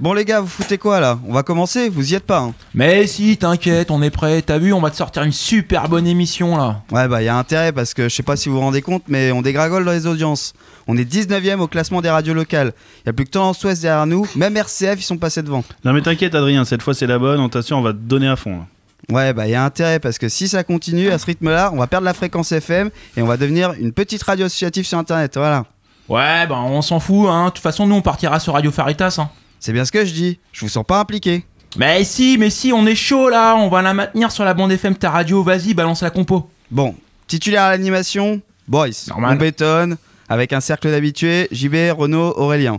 [0.00, 1.18] Bon les gars, vous foutez quoi là?
[1.28, 1.90] On va commencer?
[1.90, 2.54] Vous y êtes pas hein?
[2.72, 4.40] Mais si, t'inquiète, on est prêt.
[4.40, 6.80] T'as vu, on va te sortir une super bonne émission là.
[6.90, 9.02] Ouais bah y a intérêt parce que je sais pas si vous vous rendez compte
[9.08, 10.54] mais on dégragole dans les audiences.
[10.86, 12.72] On est 19ème au classement des radios locales.
[13.04, 15.64] Y a plus que Tendance Ouest derrière nous, même RCF ils sont passés devant.
[15.84, 18.28] Non mais t'inquiète Adrien, cette fois c'est la bonne, on t'assure, on va te donner
[18.28, 18.56] à fond.
[18.56, 19.14] là.
[19.14, 21.76] Ouais bah y a intérêt parce que si ça continue à ce rythme là, on
[21.76, 22.88] va perdre la fréquence FM
[23.18, 25.66] et on va devenir une petite radio associative sur internet, voilà.
[26.08, 27.44] Ouais, bah on s'en fout, hein.
[27.44, 29.28] De toute façon, nous on partira sur Radio Faritas, hein.
[29.60, 31.44] C'est bien ce que je dis, je vous sens pas impliqué.
[31.76, 33.54] Mais si, mais si, on est chaud là.
[33.56, 35.42] On va la maintenir sur la bande FM ta radio.
[35.42, 36.50] Vas-y, balance la compo.
[36.70, 36.94] Bon,
[37.26, 39.06] titulaire à l'animation, Boris.
[39.08, 39.34] Normal.
[39.34, 39.96] On bétonne,
[40.28, 42.78] avec un cercle d'habitués, JB, Renaud, Aurélien.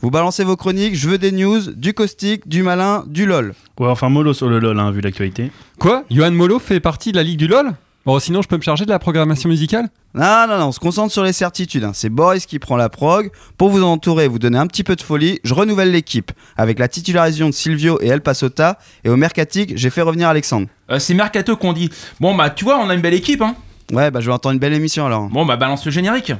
[0.00, 3.54] Vous balancez vos chroniques, je veux des news, du caustique, du malin, du lol.
[3.80, 5.50] Ouais, enfin mollo sur le LOL, hein, vu l'actualité.
[5.78, 6.04] Quoi?
[6.10, 7.72] Johan Molo fait partie de la Ligue du LoL?
[8.08, 9.90] Bon, sinon, je peux me charger de la programmation musicale?
[10.14, 11.84] Non, non, non, on se concentre sur les certitudes.
[11.84, 11.90] hein.
[11.92, 13.30] C'est Boris qui prend la prog.
[13.58, 16.32] Pour vous entourer et vous donner un petit peu de folie, je renouvelle l'équipe.
[16.56, 18.78] Avec la titularisation de Silvio et El Pasota.
[19.04, 20.68] Et au Mercatique, j'ai fait revenir Alexandre.
[20.90, 21.90] Euh, c'est Mercato qu'on dit.
[22.18, 23.54] Bon, bah tu vois, on a une belle équipe, hein.
[23.92, 25.28] Ouais, bah je vais entendre une belle émission alors.
[25.28, 26.32] Bon, bah balance le générique.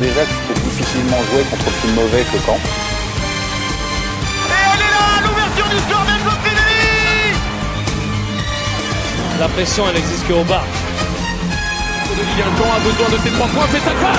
[0.00, 2.58] Déjà que c'était difficilement joué contre plus mauvais que Caen.
[9.38, 10.64] La pression, elle existe qu'au bas.
[12.36, 14.16] Guingamp a besoin de ses trois points, fait sa passe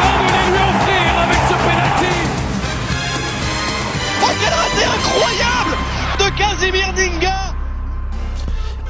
[0.00, 2.16] L'un voulait lui offrir avec ce penalty
[4.22, 5.74] Oh quel raté incroyable
[6.18, 7.19] de Casimir Dinga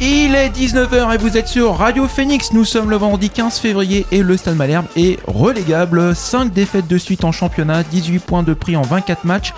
[0.02, 2.54] Il est 19h et vous êtes sur Radio Phoenix.
[2.54, 6.16] Nous sommes le vendredi 15 février et le Stade Malherbe est relégable.
[6.16, 9.52] 5 défaites de suite en championnat, 18 points de prix en 24 matchs,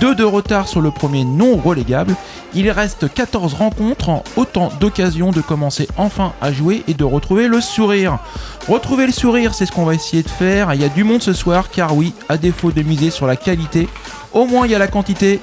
[0.00, 2.14] 2 de retard sur le premier non relégable.
[2.54, 7.48] Il reste 14 rencontres, en autant d'occasions de commencer enfin à jouer et de retrouver
[7.48, 8.20] le sourire.
[8.68, 10.72] Retrouver le sourire, c'est ce qu'on va essayer de faire.
[10.74, 13.34] Il y a du monde ce soir, car oui, à défaut de miser sur la
[13.34, 13.88] qualité,
[14.32, 15.40] au moins il y a la quantité.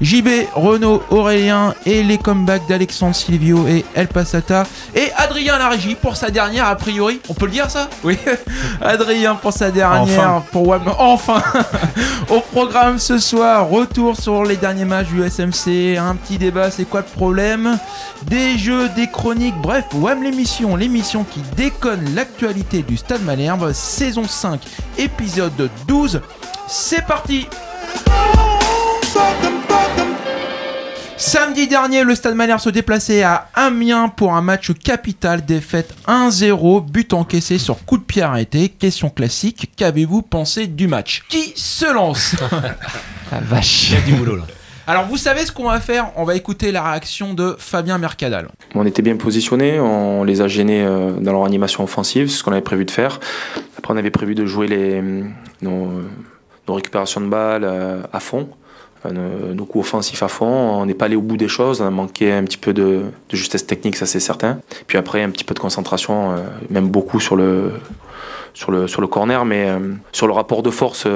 [0.00, 6.16] JB, Renaud, Aurélien et les comebacks d'Alexandre Silvio et El Passata et Adrien Largy pour
[6.16, 7.20] sa dernière a priori.
[7.28, 7.88] On peut le dire ça?
[8.02, 8.18] Oui.
[8.80, 10.82] Adrien pour sa dernière pour Wam.
[10.98, 11.42] Enfin
[12.30, 16.84] Au programme ce soir, retour sur les derniers matchs du SMC, un petit débat, c'est
[16.84, 17.78] quoi le problème?
[18.24, 24.24] Des jeux, des chroniques, bref, Wam l'émission, l'émission qui déconne l'actualité du Stade Malherbe, saison
[24.24, 24.60] 5,
[24.98, 26.20] épisode 12.
[26.68, 27.46] C'est parti
[31.24, 36.84] Samedi dernier, le Stade Malherbe se déplaçait à Amiens pour un match capital, défaite 1-0,
[36.84, 38.68] but encaissé sur coup de pied arrêté.
[38.68, 41.22] Question classique, qu'avez-vous pensé du match?
[41.28, 42.34] Qui se lance?
[43.30, 44.42] La vache Il y a du boulot là.
[44.88, 46.10] Alors vous savez ce qu'on va faire?
[46.16, 48.48] On va écouter la réaction de Fabien Mercadal.
[48.74, 52.42] On était bien positionnés, on les a gênés euh, dans leur animation offensive, c'est ce
[52.42, 53.20] qu'on avait prévu de faire.
[53.78, 55.00] Après, on avait prévu de jouer les,
[55.62, 56.02] nos,
[56.66, 58.48] nos récupérations de balles euh, à fond,
[59.04, 60.46] Enfin, nos, coups offensifs à fond.
[60.46, 63.02] On n'est pas allé au bout des choses, on a manqué un petit peu de,
[63.32, 64.58] justesse technique, ça c'est certain.
[64.86, 66.36] Puis après, un petit peu de concentration, euh,
[66.70, 67.72] même beaucoup sur le,
[68.54, 69.78] sur le, sur le corner, mais euh,
[70.12, 71.06] sur le rapport de force.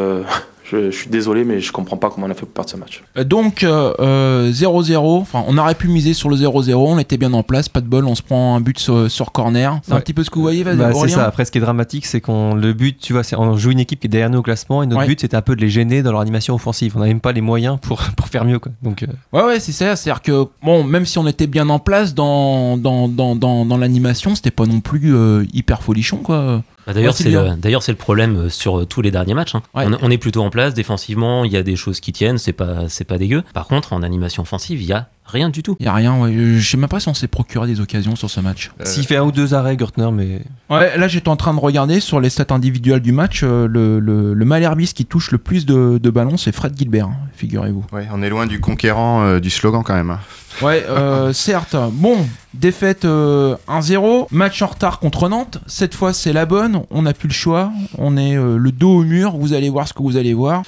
[0.72, 2.70] Euh, Je, je suis désolé, mais je comprends pas comment on a fait pour perdre
[2.70, 3.02] ce match.
[3.16, 7.16] Euh, Donc euh, euh, 0-0, enfin on aurait pu miser sur le 0-0, on était
[7.16, 9.78] bien en place, pas de bol, on se prend un but sur, sur corner.
[9.82, 11.24] C'est un petit peu ce que vous voyez, vas-y, Bah, c'est ça.
[11.26, 13.80] Après, ce qui est dramatique, c'est qu'on le but, tu vois, c'est on joue une
[13.80, 15.06] équipe qui est derrière nous au classement et notre Ouais.
[15.06, 16.94] but, c'était un peu de les gêner dans leur animation offensive.
[16.96, 18.72] On n'a même pas les moyens pour, pour faire mieux, quoi.
[18.82, 19.94] Donc, euh, Ouais, ouais, c'est ça.
[19.96, 23.76] C'est-à-dire que, bon, même si on était bien en place dans, dans, dans, dans, dans
[23.76, 26.62] l'animation, c'était pas non plus euh, hyper folichon, quoi.
[26.86, 29.34] Bah, D'ailleurs, Ouais, c'est le, d'ailleurs, c'est le problème euh, sur euh, tous les derniers
[29.34, 29.54] matchs.
[29.56, 29.62] hein.
[29.74, 29.84] Ouais.
[29.86, 32.38] On, est- on est plutôt en place défensivement, il y a des choses qui tiennent,
[32.38, 33.42] c'est pas, c'est pas dégueu.
[33.54, 35.76] Par contre, en animation offensive, il y a rien du tout.
[35.80, 36.32] Y a rien, ouais.
[36.32, 38.70] Je sais même pas si on s'est procuré des occasions sur ce match.
[38.84, 41.98] s'il fait un ou deux arrêts, Gertner, mais Ouais, là j'étais en train de regarder
[41.98, 45.66] sur les stats individuelles du match, euh, le, le, le Malherbiste qui touche le plus
[45.66, 47.84] de, de ballons, c'est Fred Gilbert, hein, figurez-vous.
[47.92, 50.10] Ouais, on est loin du conquérant euh, du slogan quand même.
[50.10, 50.20] hein.
[50.62, 51.74] Ouais, euh, certes.
[51.92, 52.16] Bon,
[52.58, 55.58] défaite euh, 1-0, match en retard contre Nantes.
[55.66, 56.82] Cette fois, c'est la bonne.
[56.90, 57.70] On n'a plus le choix.
[57.98, 59.36] On est euh, le dos au mur.
[59.36, 60.62] Vous allez voir ce que vous allez voir.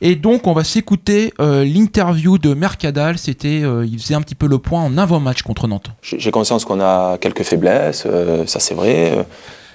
[0.00, 3.18] Et donc, on va s'écouter euh, l'interview de Mercadal.
[3.18, 5.90] C'était, euh, il faisait un petit peu le point en avant-match contre Nantes.
[6.02, 9.22] J'ai conscience qu'on a quelques faiblesses, euh, ça c'est vrai, euh,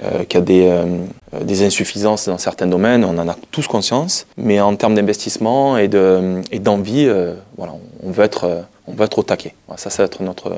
[0.03, 4.25] euh, qu'il y a des, euh, insuffisances dans certains domaines, on en a tous conscience,
[4.37, 7.73] mais en termes d'investissement et de- et d'envie, euh, voilà,
[8.03, 9.53] on veut être, euh, on veut être au taquet.
[9.77, 10.57] Ça, ça va être notre,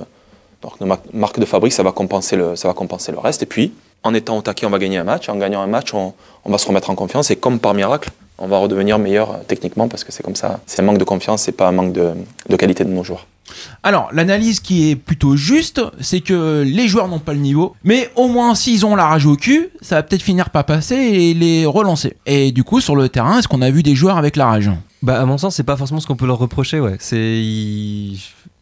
[0.64, 3.44] notre ma- marque de fabrique, ça va, compenser le, ça va compenser le reste.
[3.44, 3.74] Et puis,
[4.04, 6.14] en étant au taquet, on va gagner un match, en gagnant un match, on,
[6.46, 9.38] on va se remettre en confiance, et comme par miracle, on va redevenir meilleur euh,
[9.48, 10.60] techniquement parce que c'est comme ça.
[10.68, 12.12] C'est un manque de confiance, c'est pas un manque de,
[12.48, 13.26] de qualité de nos joueurs.
[13.82, 18.10] Alors, l'analyse qui est plutôt juste, c'est que les joueurs n'ont pas le niveau, mais
[18.16, 21.34] au moins s'ils ont la rage au cul, ça va peut-être finir par passer et
[21.34, 22.18] les relancer.
[22.26, 24.70] Et du coup, sur le terrain, est-ce qu'on a vu des joueurs avec la rage?
[25.02, 26.98] Bah, à mon sens, c'est pas forcément ce qu'on peut leur reprocher, ouais.
[27.00, 27.42] C'est.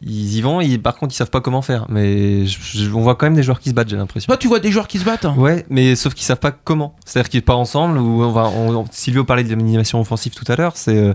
[0.02, 1.86] Ils, y vont, ils- par contre, ils savent pas comment faire.
[1.88, 4.26] Mais je- je- on voit quand même des joueurs qui se battent, j'ai l'impression.
[4.26, 6.94] Toi, tu vois des joueurs qui se battent Ouais, mais sauf qu'ils savent pas comment.
[7.06, 7.98] C'est-à-dire qu'ils partent ensemble.
[7.98, 10.76] Ou on va, on- Silvio parlait de l'animation offensive tout à l'heure.
[10.76, 11.14] C'est euh,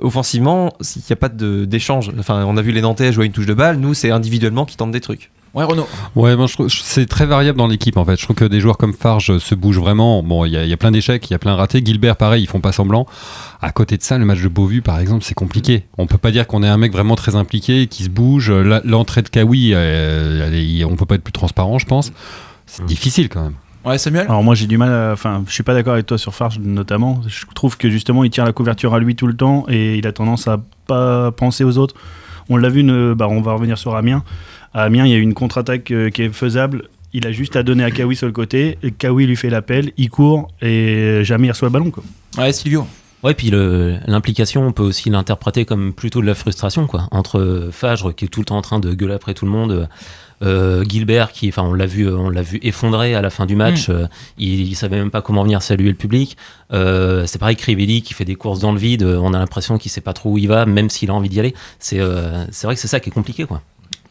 [0.00, 2.12] offensivement, s'il n'y a pas d'échange.
[2.18, 3.78] Enfin, on a vu les Nantais jouer une touche de balle.
[3.78, 5.30] Nous, c'est individuellement qui tentent des trucs.
[5.52, 5.86] Ouais, Renaud.
[6.14, 8.16] Ouais, trouve c'est très variable dans l'équipe en fait.
[8.16, 10.22] Je trouve que des joueurs comme Farge se bougent vraiment.
[10.22, 11.82] Bon, il y, y a plein d'échecs, il y a plein de ratés.
[11.84, 13.06] Gilbert, pareil, ils font pas semblant.
[13.60, 15.86] À côté de ça, le match de Beauvu, par exemple, c'est compliqué.
[15.98, 18.50] On peut pas dire qu'on est un mec vraiment très impliqué, qui se bouge.
[18.84, 22.12] L'entrée de Kawi, euh, on peut pas être plus transparent, je pense.
[22.66, 23.54] C'est difficile quand même.
[23.84, 24.26] Ouais, Samuel?
[24.28, 27.22] Alors moi j'ai du mal, enfin je suis pas d'accord avec toi sur Farge notamment.
[27.26, 30.06] Je trouve que justement il tire la couverture à lui tout le temps et il
[30.06, 31.94] a tendance à pas penser aux autres.
[32.50, 34.22] On l'a vu, ne- bah, on va revenir sur Amiens.
[34.72, 36.88] À Amiens il y a eu une contre-attaque euh, qui est faisable.
[37.12, 38.78] Il a juste à donner à Kawi sur le côté.
[38.82, 41.90] et Kawi lui fait l'appel, il court et jamais il reçoit le ballon.
[41.90, 42.04] Quoi.
[42.38, 42.86] Ouais, Silvio.
[43.22, 47.06] Ouais, puis l'implication, on peut aussi l'interpréter comme plutôt de la frustration, quoi.
[47.10, 49.88] Entre Fagre qui est tout le temps en train de gueuler après tout le monde,
[50.42, 53.56] euh, Gilbert qui, enfin, on l'a vu, on l'a vu effondré à la fin du
[53.56, 53.88] match.
[53.88, 53.92] Mm.
[53.92, 54.06] euh,
[54.38, 56.38] il, il savait même pas comment venir saluer le public.
[56.72, 59.02] Euh, c'est pareil, Crivelli qui fait des courses dans le vide.
[59.02, 61.40] On a l'impression qu'il sait pas trop où il va, même s'il a envie d'y
[61.40, 61.54] aller.
[61.78, 63.60] C'est, euh, c'est vrai que c'est ça qui est compliqué, quoi.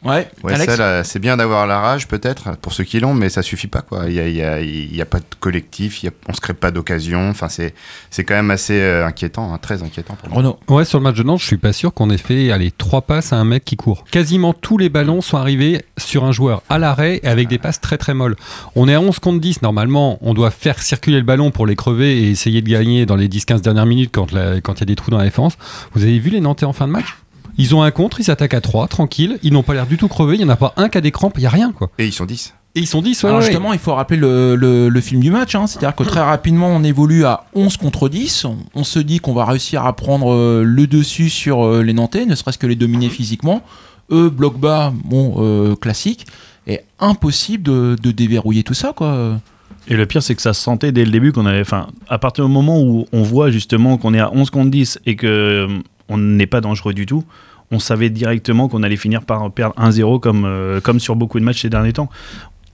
[0.01, 3.13] Ouais, Ouais, Alex ça, là, c'est bien d'avoir la rage, peut-être, pour ceux qui l'ont,
[3.13, 4.05] mais ça suffit pas, quoi.
[4.07, 6.13] Il y a, il y a- il y a pas de collectif, il y a-
[6.29, 7.29] on se crée pas d'occasion.
[7.29, 7.73] Enfin, c'est,
[8.09, 10.37] c'est quand même assez euh, inquiétant, hein, très inquiétant pour moi.
[10.37, 10.59] Renaud.
[10.69, 13.01] Ouais, sur le match de Nantes, je suis pas sûr qu'on ait fait allez, trois
[13.01, 14.05] passes à un mec qui court.
[14.09, 17.81] Quasiment tous les ballons sont arrivés sur un joueur à l'arrêt et avec des passes
[17.81, 18.37] très très molles.
[18.75, 19.61] On est à 11 contre 10.
[19.63, 23.17] Normalement, on doit faire circuler le ballon pour les crever et essayer de gagner dans
[23.17, 24.37] les 10-15 dernières minutes quand il
[24.79, 25.57] y a des trous dans la défense.
[25.93, 27.17] Vous avez vu les Nantais en fin de match?
[27.59, 29.37] Ils ont un contre, ils s'attaquent à 3, tranquille.
[29.43, 30.33] Ils n'ont pas l'air du tout crevés.
[30.35, 31.91] Il n'y en a pas un qui a des crampes, il n'y a rien quoi.
[31.99, 32.55] Et ils sont 10.
[32.75, 33.45] Et ils sont 10, ouais, Alors ouais.
[33.47, 35.65] justement, il faut rappeler le, le- le film du match, hein.
[35.67, 39.33] c'est-à-dire que très rapidement on évolue à 11 contre 10, on, on se dit qu'on
[39.33, 42.75] va réussir à prendre euh, le dessus sur euh, les Nantais, ne serait-ce que les
[42.75, 43.61] dominer physiquement.
[44.11, 46.25] Eux, bloc bas, bon, euh, classique,
[46.67, 49.37] et impossible de, de déverrouiller tout ça, quoi.
[49.87, 51.61] Et le pire, c'est que ça se sentait dès le début qu'on avait.
[51.61, 54.99] Enfin, à partir du moment où on voit justement qu'on est à 11 contre 10
[55.07, 55.67] et que
[56.09, 57.23] on n'est pas dangereux du tout,
[57.71, 61.45] on savait directement qu'on allait finir par perdre 1-0 comme, euh, comme sur beaucoup de
[61.45, 62.09] matchs ces derniers temps.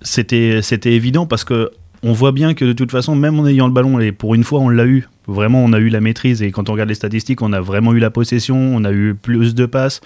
[0.01, 0.61] C'était
[0.93, 1.71] évident parce que
[2.03, 4.43] on voit bien que de toute façon, même en ayant le ballon, et pour une
[4.43, 5.07] fois, on l'a eu.
[5.27, 6.43] Vraiment, on a eu la maîtrise.
[6.43, 9.15] Et quand on regarde les statistiques, on a vraiment eu la possession, on a eu
[9.15, 10.01] plus de passes.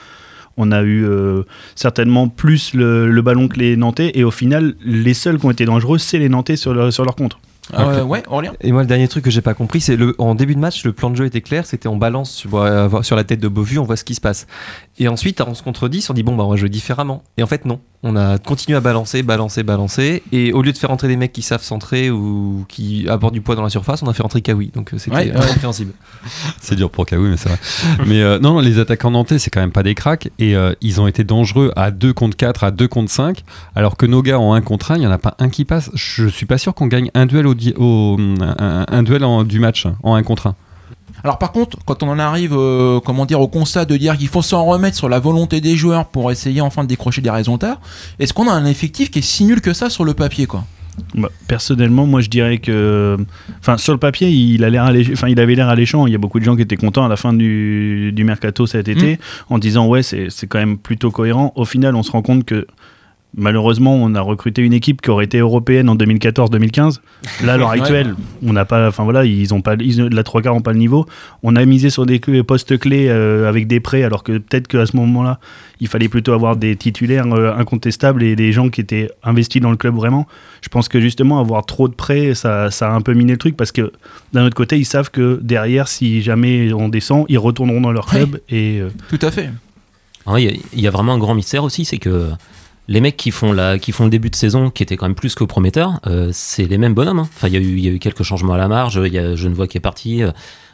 [0.56, 1.44] On a eu euh,
[1.76, 4.12] certainement plus le, ballon que les Nantais.
[4.14, 7.04] Et au final, les seuls qui ont été dangereux, c'est les Nantais sur, leur- sur
[7.04, 7.40] leur contre.
[7.74, 10.36] Euh, ouais, Aurélien Et moi, le dernier truc que j'ai pas compris, c'est le en
[10.36, 13.16] début de match, le plan de jeu était clair, c'était on balance sur, euh, sur
[13.16, 14.48] la tête de Beauvu, on voit ce qui se passe.
[15.02, 17.24] Et ensuite, à 11 contre 10, on dit bon, bah, on va jouer différemment.
[17.38, 17.80] Et en fait, non.
[18.04, 20.24] On a continué à balancer, balancer, balancer.
[20.32, 23.42] Et au lieu de faire entrer des mecs qui savent centrer ou qui apportent du
[23.42, 24.72] poids dans la surface, on a fait rentrer Kawi.
[24.74, 25.92] Donc euh, c'était Ouais, incompréhensible.
[26.62, 27.58] C'est dur pour Kawi, mais c'est vrai.
[28.08, 30.30] mais euh, non, les attaquants nantais, c'est quand même pas des cracks.
[30.40, 33.44] Et euh, ils ont été dangereux à 2 contre 4, à 2 contre 5.
[33.76, 35.66] Alors que nos gars en 1 contre 1, il n'y en a pas un qui
[35.66, 35.90] passe.
[35.94, 39.44] Je suis pas sûr qu'on gagne un duel, au, di- au- un, un duel en-
[39.44, 40.56] du match en 1 contre 1.
[41.24, 44.28] Alors par contre, quand on en arrive, euh, comment dire, au constat de dire qu'il
[44.28, 47.80] faut s'en remettre sur la volonté des joueurs pour essayer enfin de décrocher des résultats,
[48.20, 50.66] est-ce qu'on a un effectif qui est si nul que ça sur le papier, quoi?
[51.16, 53.16] Bah, personnellement, moi je dirais que,
[53.62, 56.08] enfin, sur le papier, il a l'air allég- enfin, il avait l'air alléchant.
[56.08, 58.68] Il y a beaucoup de gens qui étaient contents à la fin du, du mercato
[58.68, 59.18] cet été
[59.50, 61.54] en disant ouais, c'est c'est quand même plutôt cohérent.
[61.56, 62.68] Au final, on se rend compte que
[63.38, 67.00] malheureusement, on a recruté une équipe qui aurait été européenne en 2014-2015.
[67.44, 67.80] Là, à l'heure Ouais.
[67.80, 70.74] actuelle, on n'a pas, enfin voilà, ils ont pas, ils, la trois quarts ont pas
[70.74, 71.06] le niveau.
[71.44, 74.86] On a misé sur des postes clés euh, avec des prêts, alors que peut-être qu'à
[74.86, 75.40] ce moment-là,
[75.80, 79.72] il fallait plutôt avoir des titulaires euh, incontestables et des gens qui étaient investis dans
[79.72, 80.28] le club vraiment.
[80.62, 83.38] Je pense que justement, avoir trop de prêts, ça, ça a un peu miné le
[83.38, 83.92] truc parce que
[84.34, 88.08] d'un autre côté, ils savent que derrière, si jamais on descend, ils retourneront dans leur
[88.08, 89.50] club et euh, Tout à fait.
[90.26, 92.28] Alors, Il y, a- il y a vraiment un grand mystère aussi, c'est que
[92.90, 93.54] les mecs qui font,
[93.92, 96.78] font le début de saison, qui était quand même plus que prometteur, euh, c'est les
[96.80, 97.20] mêmes bonhommes.
[97.20, 97.30] hein.
[97.36, 99.00] Enfin, il y, a eu- quelques changements à la marge.
[99.06, 100.32] Il y a Genevois qui est parti, euh,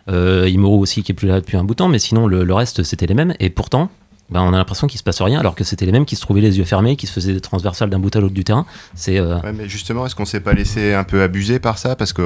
[0.09, 2.83] euh, aussi qui est plus là depuis un bout de temps, mais sinon le reste
[2.83, 3.35] c'était les mêmes.
[3.39, 3.89] Et pourtant,
[4.29, 6.21] ben, on a l'impression qu'il se passe rien, alors que c'était les mêmes qui se
[6.21, 8.65] trouvaient les yeux fermés, qui se faisaient des transversales d'un bout à l'autre du terrain.
[8.95, 11.95] C'est euh, Ouais, mais justement, est-ce qu'on s'est pas laissé un peu abuser par ça?
[11.95, 12.23] Parce que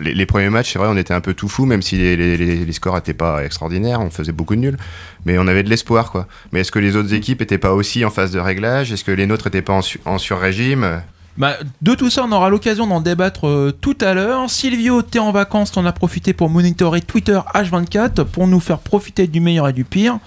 [0.00, 2.16] les, les premiers matchs, c'est vrai, on était un peu tout fou, même si les,
[2.16, 4.76] les- les- les scores n'étaient pas extraordinaires, on faisait beaucoup de nuls,
[5.24, 6.28] mais on avait de l'espoir, quoi.
[6.52, 8.92] Mais est-ce que les autres équipes étaient pas aussi en phase de réglage?
[8.92, 11.02] Est-ce que les nôtres étaient pas en, su- en sur-régime?
[11.36, 14.48] Bah, de tout ça, on aura l'occasion d'en débattre euh, tout à l'heure.
[14.50, 19.26] Silvio, t'es en vacances, t'en as profité pour monitorer Twitter H24 pour nous faire profiter
[19.26, 20.18] du meilleur et du pire.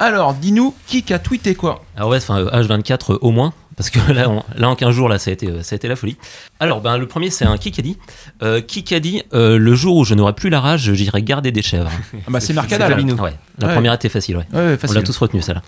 [0.00, 3.90] Alors, dis-nous, qui a tweeté quoi Alors ouais, enfin euh, H24 euh, au moins, parce
[3.90, 5.88] que là, on- là en 15 jours, là, ça a été, euh, ça a été
[5.88, 6.16] la folie.
[6.60, 7.98] Alors, ben, le premier, c'est un Kikadi.
[8.42, 11.90] Euh, Kikadi, euh, le jour où je n'aurai plus la rage, j'irai garder des chèvres.
[12.26, 12.92] Ah bah, c'est Mercadal.
[13.20, 13.74] Ouais, la Ouais.
[13.74, 14.46] première était facile, ouais.
[14.52, 14.96] Ouais, On facile.
[14.96, 15.62] l'a tous retenu, celle-là.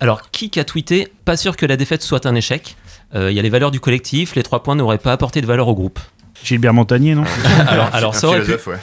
[0.00, 2.76] Alors, qui a tweeté Pas sûr que la défaite soit un échec.
[3.14, 5.46] Euh, Il y a les valeurs du collectif, les trois points n'auraient pas apporté de
[5.46, 5.98] valeur au groupe.
[6.44, 7.24] Gilbert Montagnier, non
[7.68, 8.44] alors, alors ça Un aurait pu.
[8.46, 8.76] philosophe, ouais.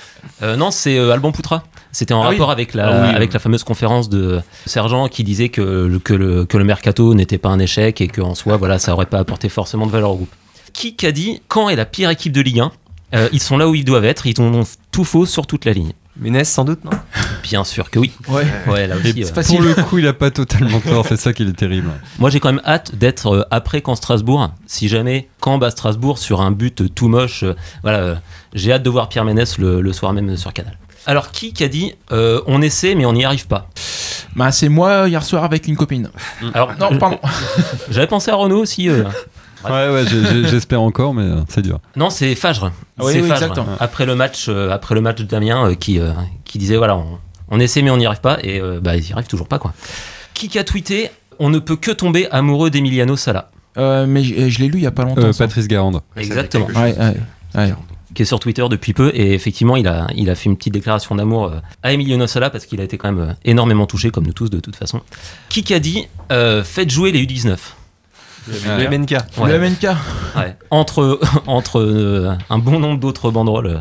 [0.43, 1.63] Euh, non, c'est euh, Alban Poutra.
[1.91, 2.35] C'était en Ah oui.
[2.35, 3.33] rapport avec, la, Ah oui, avec oui.
[3.33, 7.37] la fameuse conférence de Sergent qui disait que, le- que, le, que le mercato n'était
[7.39, 10.15] pas un échec et qu'en soi, voilà, ça aurait pas apporté forcément de valeur au
[10.17, 10.31] groupe.
[10.73, 12.71] Qui a dit quand est la pire équipe de Ligue 1
[13.15, 15.71] Euh, Ils sont là où ils doivent être, ils ont tout faux sur toute la
[15.73, 15.93] ligne.
[16.19, 16.91] Ménès, sans doute, non
[17.43, 18.12] Bien sûr que oui.
[18.27, 18.43] Ouais.
[18.67, 19.24] Ouais, là aussi.
[19.24, 21.89] euh, pour le coup, il a pas totalement tort, c'est ça qui est terrible.
[22.19, 24.51] Moi, j'ai quand même hâte d'être euh, après quand Strasbourg.
[24.65, 28.15] Si jamais quand bat Strasbourg sur un but euh, tout moche, euh, voilà, euh,
[28.53, 30.77] j'ai hâte de voir Pierre Ménès le, le soir même sur Canal.
[31.05, 33.69] Alors, qui a dit euh, on essaie mais on n'y arrive pas
[34.36, 36.09] Bah, c'est moi hier soir avec une copine.
[36.53, 37.19] Alors, Non, pardon.
[37.89, 38.89] j'avais pensé à Renault aussi.
[39.65, 39.93] Euh.
[39.93, 41.79] Ouais, ouais, j'espère encore, mais euh, c'est dur.
[41.95, 42.71] Non, c'est Fagre.
[42.99, 43.43] Ah oui, c'est oui, Fagre.
[43.43, 43.75] exactement.
[43.79, 46.11] Après le match, euh, après le match de Damien, euh, qui, euh,
[46.45, 49.03] qui disait voilà, on, on essaie mais on n'y arrive pas et euh, bah ils
[49.03, 49.73] n'y arrivent toujours pas quoi.
[50.33, 51.09] Qui a tweeté
[51.39, 53.49] on ne peut que tomber amoureux d'Emiliano Sala?
[53.77, 55.21] Euh, mais je, je l'ai lu il y a pas longtemps.
[55.21, 55.33] Euh.
[55.37, 56.01] Patrice Garande.
[56.15, 56.65] Exactement.
[56.67, 57.15] Ouais, ouais,
[57.55, 57.73] ouais.
[58.15, 60.73] qui est sur Twitter depuis peu et effectivement il a, il a fait une petite
[60.73, 64.09] déclaration d'amour euh, à Emiliano Sala parce qu'il a été quand même euh, énormément touché
[64.09, 65.01] comme nous tous de toute façon.
[65.49, 67.55] Qui a dit euh, faites jouer les U19
[68.48, 69.12] Le MNK.
[69.38, 69.51] Ouais.
[69.58, 69.84] Le MNK.
[70.36, 70.56] Ouais.
[70.72, 73.68] Entre, entre euh, un bon nombre d'autres banderoles.
[73.68, 73.80] euh,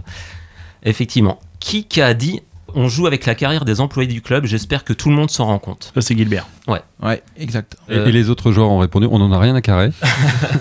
[0.84, 1.38] effectivement.
[1.60, 2.40] Qui a dit
[2.74, 5.46] on joue avec la carrière des employés du club, j'espère que tout le monde s'en
[5.46, 5.92] rend compte.
[5.94, 6.46] Ça, c'est Gilbert.
[6.68, 7.76] Ouais, exact.
[7.88, 9.90] Et, Euh, et les autres joueurs ont répondu on en a rien à carrer.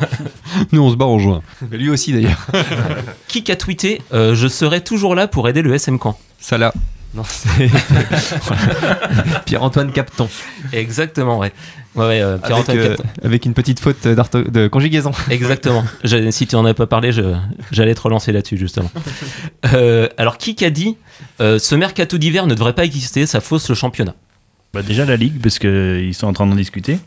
[0.72, 1.42] Nous, on se barre en juin.
[1.70, 2.46] Mais lui aussi, d'ailleurs.
[3.28, 6.18] Qui a tweeté euh, je serai toujours là pour aider le SM Camp?
[6.52, 6.74] Là.
[7.16, 7.70] Non, c'est.
[9.46, 10.28] Pierre-Antoine Capton.
[10.74, 11.54] Exactement, ouais.
[11.96, 13.04] Ouais, ouais, euh, Avec, euh, Capton.
[13.24, 15.12] avec une petite faute de conjugaison.
[15.30, 15.86] Exactement.
[16.32, 17.12] Si tu en avais pas parlé,
[17.72, 18.92] j'allais te relancer là-dessus, justement.
[19.74, 20.98] Euh, alors, qui a dit
[21.40, 24.14] euh, ce mercato d'hiver ne devrait pas exister, ça fausse le championnat?
[24.74, 27.00] Bah, déjà la Ligue, parce qu'ils sont en train d'en discuter.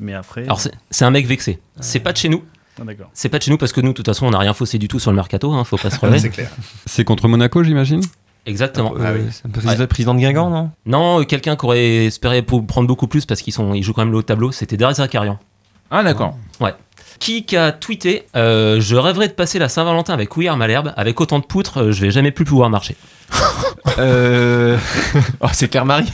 [0.00, 0.42] Mais après.
[0.42, 0.60] Alors,
[0.90, 1.60] c'est un mec vexé.
[1.80, 2.42] C'est pas de chez nous.
[2.80, 3.08] Ah, d'accord.
[3.14, 4.76] C'est pas de chez nous parce que nous, de toute façon, on n'a rien faussé
[4.76, 6.18] du tout sur le mercato, hein, faut pas se relever.
[6.18, 6.50] C'est clair.
[6.84, 8.02] C'est contre Monaco, j'imagine?
[8.46, 8.94] Exactement.
[9.00, 9.22] Ah oui.
[9.30, 10.70] C'est un président, président de Guingamp, non?
[10.86, 13.92] Non, euh, quelqu'un qui aurait espéré pour prendre beaucoup plus parce qu'ils sont, ils jouent
[13.92, 15.38] quand même le haut tableau, c'était Darius Zakarian.
[15.90, 16.36] Ah, d'accord.
[17.18, 21.38] Qui a tweeté euh, Je rêverais de passer la Saint-Valentin avec Ouillard Malherbe, avec autant
[21.38, 22.96] de poutres, euh, je vais jamais plus pouvoir marcher.
[23.98, 24.76] Euh.
[25.40, 26.12] Oh, c'est Claire Marie.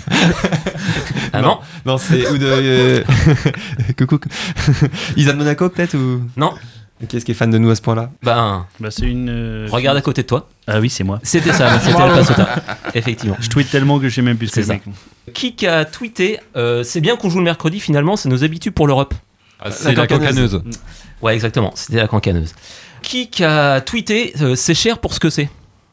[1.33, 2.29] Ah non, Non, c'est.
[2.29, 2.47] Ou de.
[2.47, 3.03] euh,
[3.99, 4.19] Coucou.
[5.17, 6.21] Isa de Monaco, peut-être ou...
[6.37, 6.53] Non.
[7.09, 8.11] Qui est-ce qui est fan de nous à ce point-là?
[8.23, 9.29] Ben, Bah, c'est une.
[9.29, 10.49] euh, regarde à côté de toi.
[10.67, 11.19] Ah oui, c'est moi.
[11.23, 12.11] C'était ça, c'était Bravo.
[12.15, 12.49] le Passota.
[12.95, 13.37] Effectivement.
[13.41, 14.83] Je tweete tellement que je sais même plus ce que C'est c'est.
[14.85, 15.33] ça.
[15.33, 18.87] Qui a tweeté euh, C'est bien qu'on joue le mercredi, finalement, c'est nos habitudes pour
[18.87, 19.15] l'Europe.
[19.71, 20.53] C'est la cancaneuse.
[20.53, 20.63] cancaneuse.
[21.23, 22.53] Ouais, exactement, c'était la cancaneuse.
[23.03, 25.49] Qui a tweeté euh, C'est cher pour ce que c'est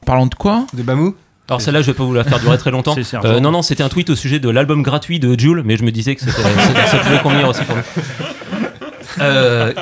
[0.06, 0.66] Parlant de quoi?
[0.74, 1.16] De Bamou?
[1.50, 2.94] Alors celle-là, je vais pas vous la faire durer très longtemps.
[2.96, 3.28] C'est Sergent.
[3.28, 5.84] Euh, non, non, c'était un tweet au sujet de l'album gratuit de Jules, mais je
[5.84, 7.82] me disais que c'était- c'était- ça pouvait convenir aussi pour nous.
[9.22, 9.74] Euh,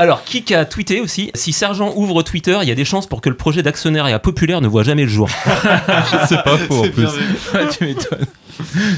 [0.00, 3.20] alors, qui a tweeté aussi Si Sergent ouvre Twitter, il y a des chances pour
[3.20, 5.28] que le projet d'actionnariat populaire ne voit jamais le jour.
[6.28, 7.04] C'est pas faux en plus.
[7.04, 8.26] Ouais, Tu m'étonnes.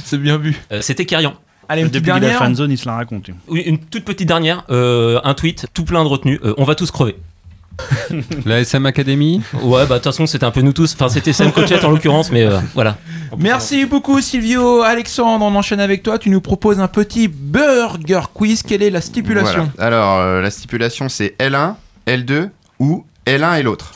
[0.04, 0.56] C'est bien vu.
[0.71, 1.35] Euh, c'était Carrion.
[1.68, 2.38] Allez, une petite Depuis dernière.
[2.38, 3.30] fanzone, il se la raconte.
[3.49, 6.38] Oui, une toute petite dernière, euh, un tweet, tout plein de retenues.
[6.44, 7.16] Euh, on va tous crever.
[8.44, 9.40] La SM Academy?
[9.54, 10.94] Ouais, bah de toute façon, c'était un peu nous tous.
[10.94, 12.97] Enfin, c'était Sam Cochette en l'occurrence, mais euh, voilà.
[13.39, 14.83] Merci beaucoup Silvio.
[14.83, 16.19] Alexandre, on enchaîne avec toi.
[16.19, 18.62] Tu nous proposes un petit burger quiz.
[18.62, 19.87] Quelle est la stipulation Voilà.
[19.97, 21.75] Alors, euh, la stipulation, c'est L1,
[22.07, 23.93] L2 ou L1 et l'autre.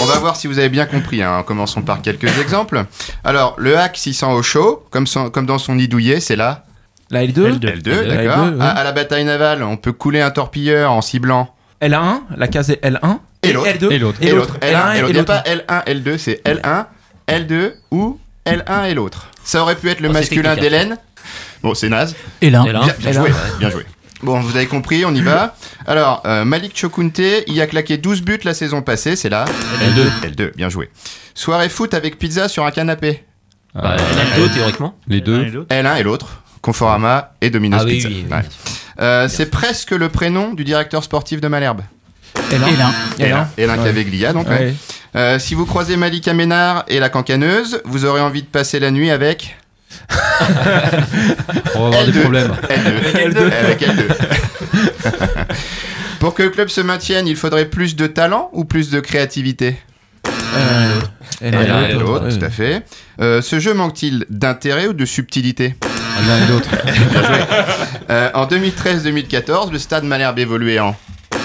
[0.00, 1.22] On va voir si vous avez bien compris.
[1.22, 1.44] hein.
[1.46, 2.84] Commençons par quelques exemples.
[3.24, 6.64] Alors, le hack 600 au chaud, comme, son- comme dans son nid douillet, c'est là.
[7.10, 7.58] La L2, L2.
[7.58, 8.46] L2, L2, d'accord.
[8.46, 8.64] L2, ouais.
[8.64, 11.54] à, à la bataille navale, on peut couler un torpilleur en ciblant.
[11.80, 13.68] L1, la case est L1 Et l'autre.
[13.70, 14.18] L2 Et l'autre.
[14.22, 14.58] Et l'autre.
[14.60, 15.08] L1 et l'autre.
[15.08, 15.24] Il n'y a l'autre.
[15.24, 16.86] pas L1, L2, c'est L1,
[17.28, 19.28] L2 ou L1 et l'autre.
[19.44, 20.96] Ça aurait pu être le Oh, masculin d'Hélène.
[21.62, 22.14] Bon, c'est naze.
[22.40, 22.62] Et là.
[22.62, 23.14] Bien, bien L1.
[23.14, 23.84] joué, bien joué.
[24.22, 25.56] Bon, vous avez compris, on y va.
[25.86, 27.18] Alors, euh, Malik Chokunte,
[27.48, 29.44] il a claqué 12 buts la saison passée, c'est là.
[29.80, 30.30] L2.
[30.30, 30.90] L2, bien joué.
[31.34, 33.24] Soirée foot avec pizza sur un canapé.
[33.74, 34.94] bah, Ah, L2 théoriquement.
[35.08, 35.66] les deux.
[35.68, 36.42] L1 et l'autre.
[36.60, 38.08] Conforama et Domino's Ah oui, Pizza.
[38.08, 38.40] oui, oui, Ouais.
[38.40, 38.50] bien sûr.
[39.00, 41.80] Euh, c'est presque le prénom du directeur sportif de Malherbe.
[42.58, 42.92] L1.
[43.18, 43.46] L1.
[43.58, 43.84] L1 Ouais.
[43.84, 44.48] Caveglia, donc.
[44.48, 44.54] ouais.
[44.58, 44.74] Ouais.
[45.14, 48.90] Euh, si vous croisez Malika Ménard et la cancaneuse, vous aurez envie de passer la
[48.90, 49.56] nuit avec
[51.74, 52.20] On va avoir des L2.
[52.20, 52.52] problèmes.
[52.68, 53.32] L2.
[53.34, 53.52] L2.
[53.52, 54.04] Avec L2.
[56.20, 59.76] Pour que le club se maintienne, il faudrait plus de talent ou plus de créativité
[60.56, 61.00] Euh,
[61.42, 62.82] l'un et l'autre, tout à fait.
[63.20, 65.74] Euh, ce jeu manque-t-il d'intérêt ou de subtilité
[66.28, 66.68] L'un et l'autre.
[68.10, 70.94] Euh, en 2013-2014, le stade Malherbe évoluait en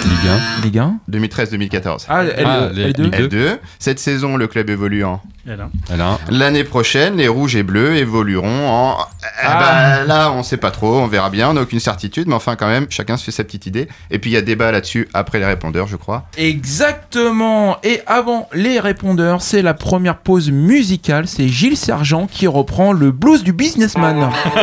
[0.10, 0.64] Ligue 1.
[0.64, 2.06] Ligue 1 2013-2014.
[2.10, 3.48] Ah, L, Ah, les- L2 Ligue deux.
[3.50, 3.60] L2.
[3.80, 5.22] Cette saison, le club évolue en.
[5.46, 5.70] Voilà.
[5.88, 6.18] Voilà.
[6.30, 8.98] L'année prochaine, les rouges et bleus évolueront en.
[9.24, 10.00] Eh Ah.
[10.04, 12.56] ben, là, on sait pas trop, on verra bien, on n'a aucune certitude, mais enfin,
[12.56, 13.88] quand même, chacun se fait sa petite idée.
[14.12, 16.26] Et puis, il y a débat là-dessus après les répondeurs, je crois.
[16.38, 17.78] Exactement.
[17.84, 21.28] Et avant les répondeurs, c'est la première pause musicale.
[21.28, 24.30] C'est Gilles Sergent qui reprend le blues du businessman.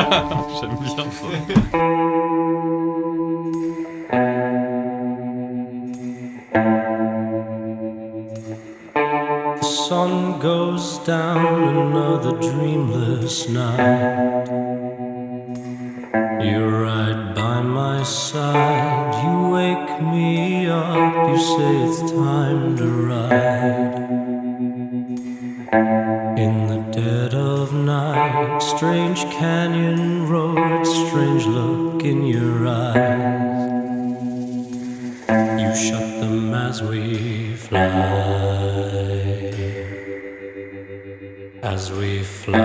[0.61, 1.03] J'aime bien ça.
[9.89, 14.47] Sun goes down another dreamless night.
[16.43, 19.13] You're right by my side.
[19.23, 21.29] You wake me up.
[21.29, 23.95] You say it's time to ride.
[26.39, 33.61] In the dead of night, strange canyon road, strange look in your eyes.
[35.61, 38.74] You shut them as we fly.
[41.65, 42.59] As we fly.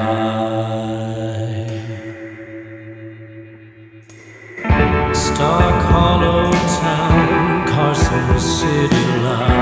[5.13, 9.58] Stark Hollow Town, Carson City lights.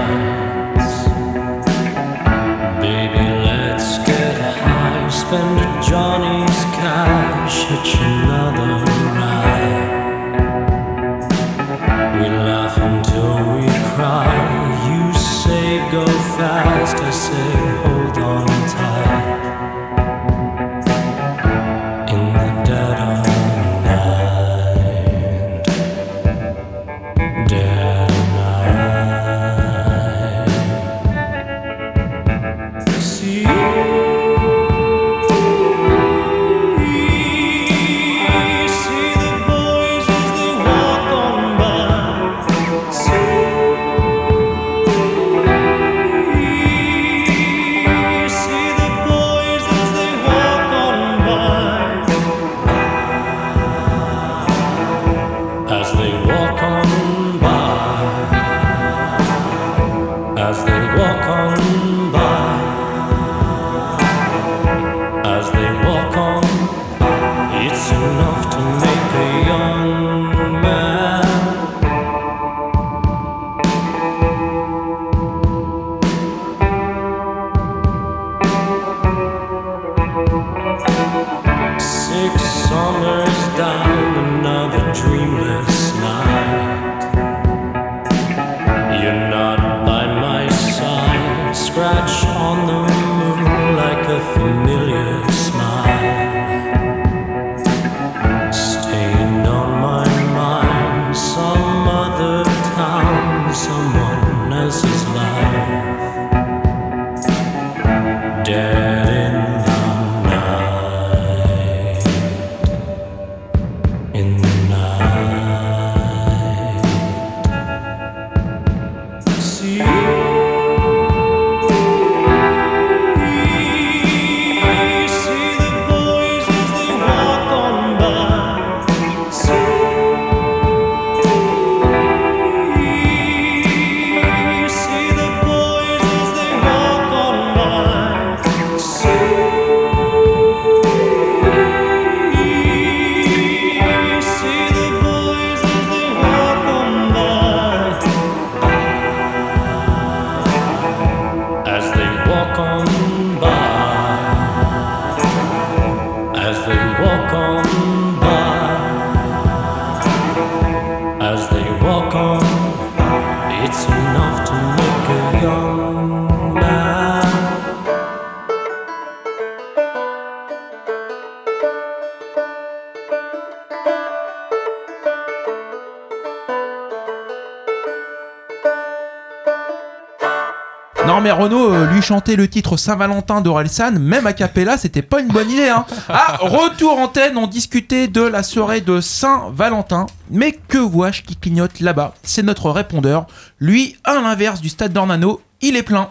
[182.08, 185.67] Chanter le titre Saint-Valentin d'Orelsan, même a cappella, c'était pas une bonne idée.
[185.67, 185.86] Hein.
[186.08, 190.06] Ah, retour antenne, on discutait de la soirée de Saint-Valentin.
[190.32, 192.13] Mais que vois-je qui clignote là-bas?
[192.24, 193.28] C'est notre répondeur.
[193.60, 196.10] Lui, à l'inverse du stade d'Ornano, il est plein.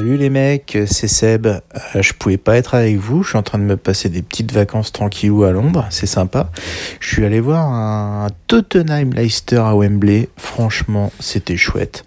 [0.00, 1.46] Salut les mecs, c'est Seb.
[1.46, 1.60] Euh,
[2.00, 4.50] je pouvais pas être avec vous, je suis en train de me passer des petites
[4.50, 6.48] vacances tranquillou à Londres, c'est sympa.
[7.00, 12.06] Je suis allé voir un Tottenham Leicester à Wembley, franchement c'était chouette.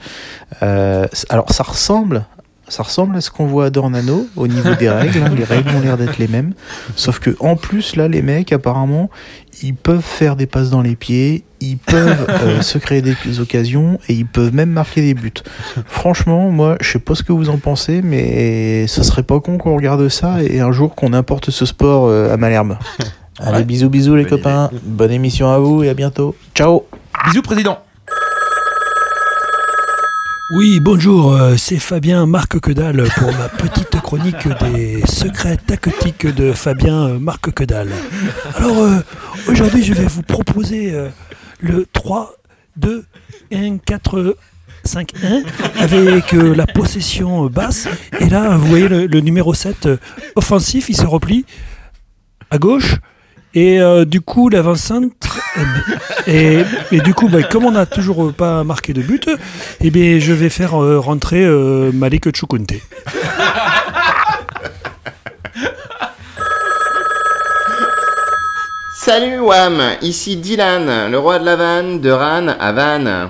[0.63, 2.25] Euh, alors ça ressemble
[2.69, 5.19] ça ressemble à ce qu'on voit à Dornano au niveau des règles.
[5.23, 5.31] hein.
[5.37, 6.53] Les règles ont l'air d'être les mêmes.
[6.95, 9.09] Sauf que en plus, là, les mecs, apparemment,
[9.61, 13.99] ils peuvent faire des passes dans les pieds, ils peuvent euh, se créer des occasions
[14.07, 15.31] et ils peuvent même marquer des buts.
[15.87, 19.57] Franchement, moi, je sais pas ce que vous en pensez, mais ça serait pas con
[19.57, 22.77] qu'on regarde ça et un jour qu'on importe ce sport euh, à Malherbe.
[23.39, 23.63] Allez, Ouais.
[23.65, 24.69] bisous, bisous les copains.
[24.83, 26.35] Bonne émission à vous et à bientôt.
[26.55, 26.83] Ciao.
[27.25, 27.82] Bisous, président.
[30.51, 36.51] Oui, bonjour, euh, c'est Fabien Marc Quedal pour ma petite chronique des secrets tactiques de
[36.51, 37.89] Fabien Marc Quedal.
[38.55, 38.99] Alors, euh,
[39.47, 41.07] aujourd'hui, je vais vous proposer euh,
[41.61, 42.35] le 3,
[42.75, 43.05] 2,
[43.53, 44.35] 1, 4,
[44.83, 45.43] 5, 1
[45.79, 47.87] avec la possession basse.
[48.19, 49.97] Et là, vous voyez le, numéro 7 euh,
[50.35, 51.45] offensif, il se replie
[52.51, 52.97] à gauche.
[53.55, 55.39] Et euh, du coup, l'avant-centre.
[56.25, 59.29] Et, et du coup, bah, comme on n'a toujours pas marqué de but,
[59.81, 62.73] eh bien, je vais faire euh, rentrer euh, Malik Chukunte.
[68.95, 73.29] Salut Wam, ici Dylan, le roi de la vanne, de Ran à Van.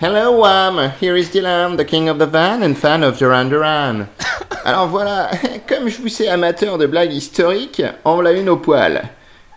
[0.00, 4.06] Hello Wam, here is Dylan, the king of the van and fan of Duran Duran.
[4.64, 5.30] Alors voilà,
[5.68, 9.02] comme je vous sais amateur de blagues historiques, on l'a une au poil.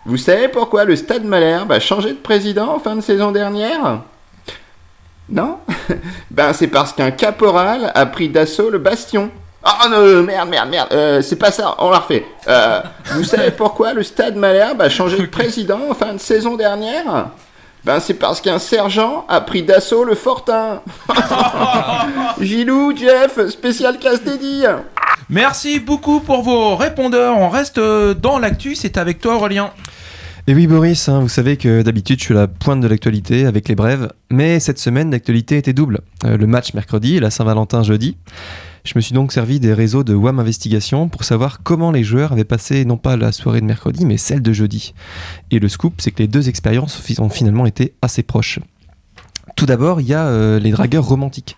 [0.09, 3.99] Vous savez pourquoi le Stade Malherbe a changé de président en fin de saison dernière?
[5.29, 5.59] Non?
[6.31, 9.29] Ben c'est parce qu'un caporal a pris d'assaut le bastion.
[9.63, 12.25] Oh non, merde, merde, merde, euh, c'est pas ça, on la refait.
[12.47, 12.81] Euh,
[13.13, 17.27] vous savez pourquoi le Stade Malherbe a changé de président en fin de saison dernière?
[17.83, 20.81] Ben c'est parce qu'un sergent a pris d'assaut le Fortin.
[22.41, 24.69] Gilou, Jeff, spécial casse dédié.
[25.29, 27.37] Merci beaucoup pour vos répondeurs.
[27.37, 28.73] On reste euh, dans l'actu.
[28.73, 29.69] C'est avec toi, Aurélien.
[30.49, 33.69] Et oui Boris, hein, vous savez que d'habitude je suis la pointe de l'actualité avec
[33.69, 36.01] les brèves, mais cette semaine l'actualité était double.
[36.25, 38.17] Euh, le match mercredi et la Saint-Valentin jeudi.
[38.83, 42.31] Je me suis donc servi des réseaux de WAM Investigation pour savoir comment les joueurs
[42.31, 44.95] avaient passé non pas la soirée de mercredi mais celle de jeudi.
[45.51, 48.57] Et le scoop c'est que les deux expériences ont finalement été assez proches.
[49.55, 51.57] Tout d'abord il y a euh, les dragueurs romantiques.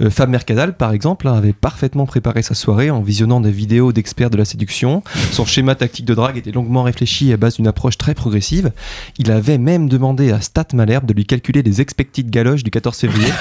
[0.00, 3.92] Euh, Fab Mercadal, par exemple, hein, avait parfaitement préparé sa soirée en visionnant des vidéos
[3.92, 5.02] d'experts de la séduction.
[5.32, 8.72] Son schéma tactique de drague était longuement réfléchi à base d'une approche très progressive.
[9.18, 12.96] Il avait même demandé à Stat Malherbe de lui calculer les expected galoches du 14
[12.96, 13.32] février.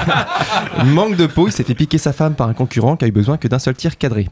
[0.86, 3.12] Manque de peau, il s'est fait piquer sa femme par un concurrent qui a eu
[3.12, 4.28] besoin que d'un seul tir cadré.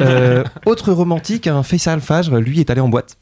[0.00, 3.16] Euh, autre romantique, un Faisal Fajr, lui, est allé en boîte.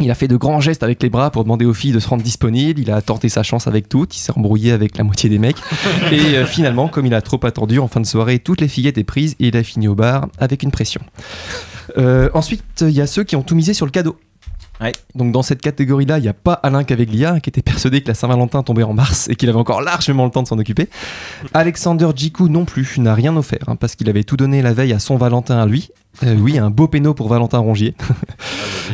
[0.00, 2.08] Il a fait de grands gestes avec les bras pour demander aux filles de se
[2.08, 2.80] rendre disponibles.
[2.80, 4.14] Il a tenté sa chance avec toutes.
[4.14, 5.56] Il s'est embrouillé avec la moitié des mecs.
[6.12, 8.88] Et euh, finalement, comme il a trop attendu, en fin de soirée, toutes les filles
[8.88, 11.00] étaient prises et il a fini au bar avec une pression.
[11.96, 14.18] Euh, ensuite, il y a ceux qui ont tout misé sur le cadeau.
[15.14, 18.14] Donc dans cette catégorie-là, il n'y a pas Alain Caveglia qui était persuadé que la
[18.14, 20.88] Saint-Valentin tombait en mars et qu'il avait encore largement le temps de s'en occuper.
[21.54, 24.92] Alexander Djikou non plus n'a rien offert hein, parce qu'il avait tout donné la veille
[24.92, 25.90] à son Valentin à lui.
[26.24, 27.94] Euh, oui, un beau péno pour Valentin Rongier.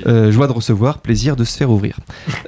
[0.07, 1.99] Euh, joie de recevoir, plaisir de se faire ouvrir.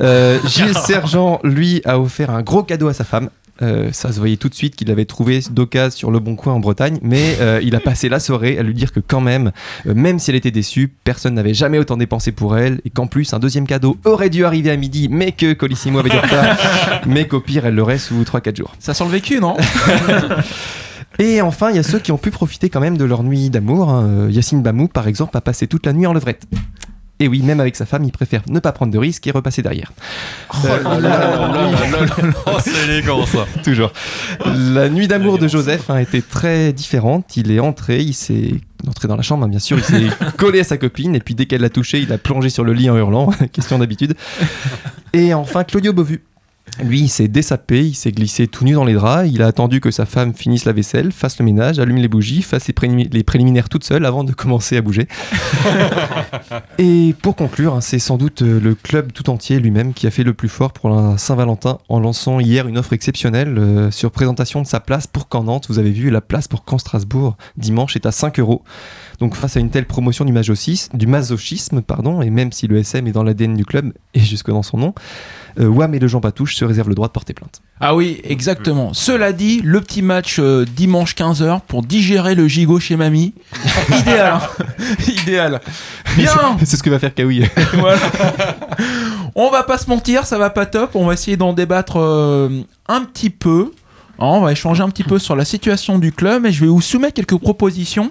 [0.00, 3.28] Euh, Gilles Sergent, lui, a offert un gros cadeau à sa femme.
[3.62, 6.54] Euh, ça se voyait tout de suite qu'il avait trouvé d'occasion sur le bon coin
[6.54, 9.52] en Bretagne, mais euh, il a passé la soirée à lui dire que quand même,
[9.86, 13.06] euh, même si elle était déçue, personne n'avait jamais autant dépensé pour elle, et qu'en
[13.06, 16.56] plus un deuxième cadeau aurait dû arriver à midi, mais que Colissimo avait du retard,
[17.06, 18.74] mais qu'au pire elle l'aurait sous 3-4 jours.
[18.80, 19.56] Ça sent le vécu, non?
[21.18, 23.50] Et enfin, il y a ceux qui ont pu profiter quand même de leur nuit
[23.50, 23.88] d'amour.
[23.90, 24.04] hein.
[24.04, 26.42] Euh, Yacine Bamou, par exemple, a passé toute la nuit en levrette.
[27.20, 29.62] Et oui, même avec sa femme, il préfère ne pas prendre de risques et repasser
[29.62, 29.92] derrière.
[30.64, 33.46] Euh, la- c'est élégant ça.
[33.62, 33.92] Toujours.
[34.44, 37.36] La nuit d'amour de Joseph a été très différente.
[37.36, 38.54] Il est entré, il s'est
[38.88, 41.36] entré dans la chambre, hein, bien sûr, il s'est collé à sa copine et puis
[41.36, 44.14] dès qu'elle l'a touché, il a plongé sur le lit en hurlant, question d'habitude.
[45.12, 46.20] Et enfin, Claudio Bovu.
[46.82, 49.80] Lui, il s'est dessapé, il s'est glissé tout nu dans les draps, il a attendu
[49.80, 53.68] que sa femme finisse la vaisselle, fasse le ménage, allume les bougies, fasse les préliminaires
[53.68, 55.06] toute seule avant de commencer à bouger.
[56.78, 60.10] Et pour conclure, hein, c'est sans doute euh, le club tout entier lui-même qui a
[60.10, 64.10] fait le plus fort pour la Saint-Valentin en lançant hier une offre exceptionnelle euh, sur
[64.10, 65.66] présentation de sa place pour Caen Nantes.
[65.68, 68.62] Vous avez vu, la place pour Caen Strasbourg dimanche est à 5 euros.
[69.20, 72.78] Donc face à une telle promotion du, masochisme, du masochisme, pardon, et même si le
[72.78, 74.94] SM est dans l'ADN du club et jusque dans son nom,
[75.60, 77.60] euh, Wam et le Jean Patouche se réservent le droit de porter plainte.
[77.80, 78.92] Ah oui, exactement.
[78.92, 83.34] Cela dit, le petit match euh, dimanche 15h pour digérer le gigot chez mamie.
[84.00, 84.32] Idéal.
[84.34, 84.64] hein.
[85.22, 85.60] Idéal.
[86.16, 86.56] Bien.
[86.64, 87.44] C'est ce que va faire Kawi.
[87.74, 88.00] Voilà.
[89.36, 90.90] On va pas se mentir, ça va pas top.
[90.94, 93.72] On va essayer d'en débattre euh, un petit peu.
[94.18, 96.80] on va échanger un petit peu sur la situation du club et je vais vous
[96.80, 98.10] soumettre quelques propositions.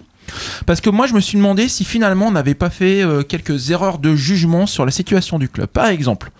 [0.65, 3.71] Parce que moi, je me suis demandé si finalement on n'avait pas fait euh, quelques
[3.71, 5.67] erreurs de jugement sur la situation du club.
[5.67, 6.31] Par exemple,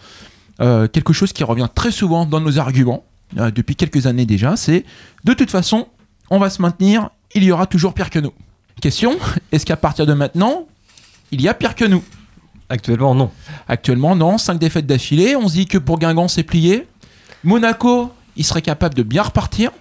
[0.62, 3.04] euh, quelque chose qui revient très souvent dans nos arguments,
[3.38, 4.86] euh, depuis quelques années déjà, c'est
[5.24, 5.88] de toute façon,
[6.30, 8.34] on va se maintenir, il y aura toujours pire que nous.
[8.82, 9.18] Question,
[9.52, 10.68] est-ce qu'à partir de maintenant,
[11.32, 12.04] il y a pire que nous?
[12.70, 13.32] Actuellement, non.
[13.68, 14.38] Actuellement, non.
[14.38, 15.36] 5 défaites d'affilée.
[15.36, 16.88] On se dit que pour Guingamp, c'est plié.
[17.44, 19.72] Monaco, il serait capable de bien repartir.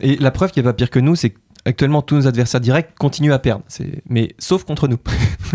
[0.00, 1.34] Et la preuve qu'il n'y a pas pire que nous, c'est
[1.64, 3.62] qu'actuellement tous nos adversaires directs continuent à perdre.
[4.08, 4.98] Mais sauf contre nous.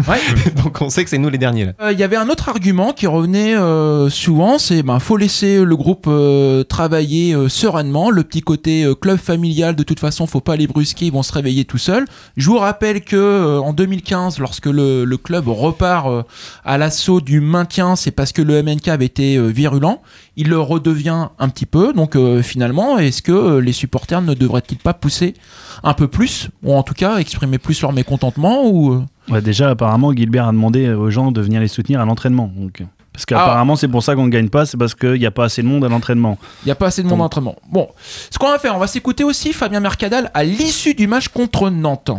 [0.63, 1.73] Donc on sait que c'est nous les derniers là.
[1.81, 5.63] Euh, Il y avait un autre argument qui revenait euh, souvent, c'est ben faut laisser
[5.63, 8.09] le groupe euh, travailler euh, sereinement.
[8.09, 11.23] Le petit côté euh, club familial, de toute façon, faut pas les brusquer, ils vont
[11.23, 12.05] se réveiller tout seuls.
[12.37, 16.23] Je vous rappelle que euh, en 2015, lorsque le, le club repart euh,
[16.65, 20.01] à l'assaut du maintien, c'est parce que le MNK avait été euh, virulent.
[20.35, 21.93] Il le redevient un petit peu.
[21.93, 25.35] Donc euh, finalement, est-ce que euh, les supporters ne devraient-ils pas pousser
[25.83, 29.69] un peu plus, ou en tout cas exprimer plus leur mécontentement ou euh, Ouais, déjà,
[29.69, 32.51] apparemment, Gilbert a demandé aux gens de venir les soutenir à l'entraînement.
[32.55, 35.31] Donc, parce qu'apparemment, c'est pour ça qu'on ne gagne pas, c'est parce qu'il n'y a
[35.31, 36.37] pas assez de monde à l'entraînement.
[36.63, 37.55] Il n'y a pas assez de monde d'entraînement.
[37.71, 37.87] Bon,
[38.29, 41.69] ce qu'on va faire, on va s'écouter aussi Fabien Mercadal à l'issue du match contre
[41.69, 42.11] Nantes.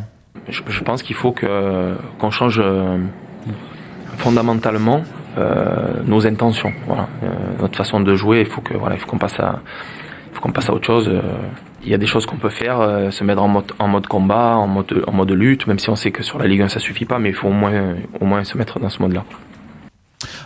[0.48, 2.98] Je, je pense qu'il faut qu'on change euh,
[4.18, 5.03] fondamentalement
[6.05, 6.73] nos intentions.
[6.87, 7.27] Voilà, Euh,
[7.61, 8.40] notre façon de jouer.
[8.40, 9.61] Il faut que voilà, il faut qu'on passe à,
[10.33, 11.09] faut qu'on passe à autre chose.
[11.09, 11.20] Euh,
[11.87, 14.07] Il y a des choses qu'on peut faire, euh, se mettre en mode en mode
[14.07, 16.68] combat, en mode en mode lutte, même si on sait que sur la Ligue 1
[16.68, 19.23] ça suffit pas, mais il faut au moins au moins se mettre dans ce mode-là.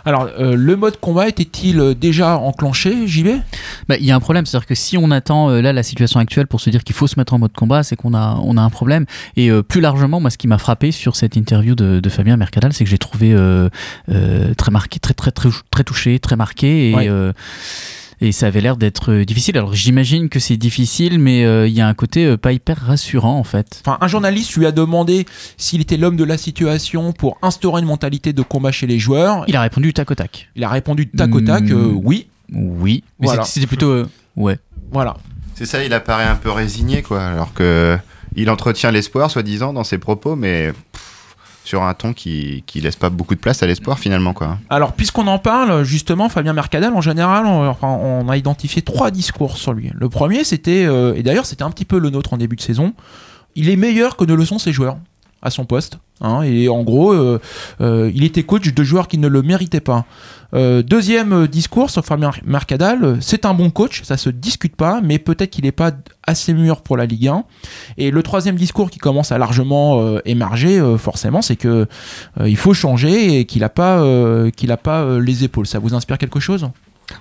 [0.05, 3.27] Alors, euh, le mode combat était-il euh, déjà enclenché, JB
[3.87, 6.19] Bah, Il y a un problème, c'est-à-dire que si on attend euh, là la situation
[6.19, 8.57] actuelle pour se dire qu'il faut se mettre en mode combat, c'est qu'on a, on
[8.57, 9.05] a un problème.
[9.35, 12.37] Et euh, plus largement, moi, ce qui m'a frappé sur cette interview de, de Fabien
[12.37, 13.69] Mercadal, c'est que j'ai trouvé euh,
[14.11, 16.91] euh, très marqué, très, très, très, très touché, très marqué.
[16.91, 17.09] Et, Ouais.
[18.21, 19.57] Et ça avait l'air d'être euh, difficile.
[19.57, 22.77] Alors j'imagine que c'est difficile, mais euh, il y a un côté euh, pas hyper
[22.77, 23.81] rassurant en fait.
[23.85, 25.25] Enfin, un journaliste lui a demandé
[25.57, 29.43] s'il était l'homme de la situation pour instaurer une mentalité de combat chez les joueurs.
[29.47, 30.49] Il a répondu tac au tac.
[30.55, 32.27] Il a répondu tac au tac, euh, Mm, oui.
[32.51, 33.43] Oui, mais Voilà.
[33.43, 34.57] c'était- plutôt euh, ouais.
[34.91, 35.15] Voilà.
[35.55, 37.21] C'est ça, il apparaît un peu résigné, quoi.
[37.23, 37.97] Alors que
[38.35, 40.71] il entretient l'espoir, soi-disant, dans ses propos, mais
[41.69, 44.57] sur un ton qui, qui laisse pas beaucoup de place à l'espoir, finalement, quoi.
[44.71, 49.73] Alors, puisqu'on en parle, justement, Fabien Mercadal, en général, on, a identifié trois discours sur
[49.73, 49.91] lui.
[49.93, 52.61] Le premier, c'était, euh, et d'ailleurs, c'était un petit peu le nôtre en début de
[52.61, 52.95] saison,
[53.53, 54.97] il est meilleur que ne le sont ses joueurs
[55.43, 55.99] à son poste.
[56.21, 57.39] Hein, et en gros, euh,
[57.81, 60.05] euh, il était coach de joueurs qui ne le méritaient pas.
[60.55, 65.19] Euh, deuxième discours sur Fabien Mercadal, c'est un bon coach, ça se discute pas, mais
[65.19, 65.91] peut-être qu'il n'est pas
[66.25, 67.43] assez mûr pour la Ligue 1.
[67.97, 71.85] Et le troisième discours qui commence à largement émerger, forcément, c'est que
[72.43, 74.03] il faut changer et qu'il n'a pas,
[74.55, 75.67] qu'il a pas les épaules.
[75.67, 76.67] Ça vous inspire quelque chose?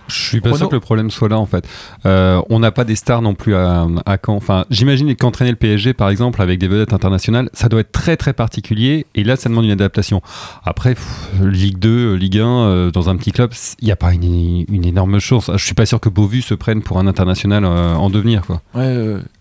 [0.08, 1.66] Je suis pas Renaud sûr que le problème soit là en fait.
[2.06, 4.36] Euh, on n'a pas des stars non plus à, à Caen.
[4.36, 8.16] Enfin, j'imagine qu'entraîner le PSG par exemple avec des vedettes internationales, ça doit être très
[8.16, 10.20] très particulier et là ça demande une adaptation.
[10.64, 14.12] Après, pff, Ligue 2, Ligue 1, euh, dans un petit club, il n'y a pas
[14.14, 15.50] une, une énorme chance.
[15.54, 18.62] Je suis pas sûr que Beauvu se prenne pour un international euh, en devenir quoi.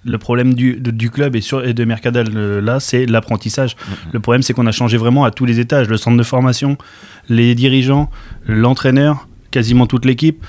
[0.06, 3.76] Le problème du, de- du club et, sur, et de Mercadal euh, là, c'est l'apprentissage.
[4.14, 5.90] Le problème, c'est qu'on a changé vraiment à tous les étages.
[5.90, 6.78] Le centre de formation,
[7.30, 8.10] les dirigeants,
[8.46, 10.44] l'entraîneur, quasiment toute l'équipe.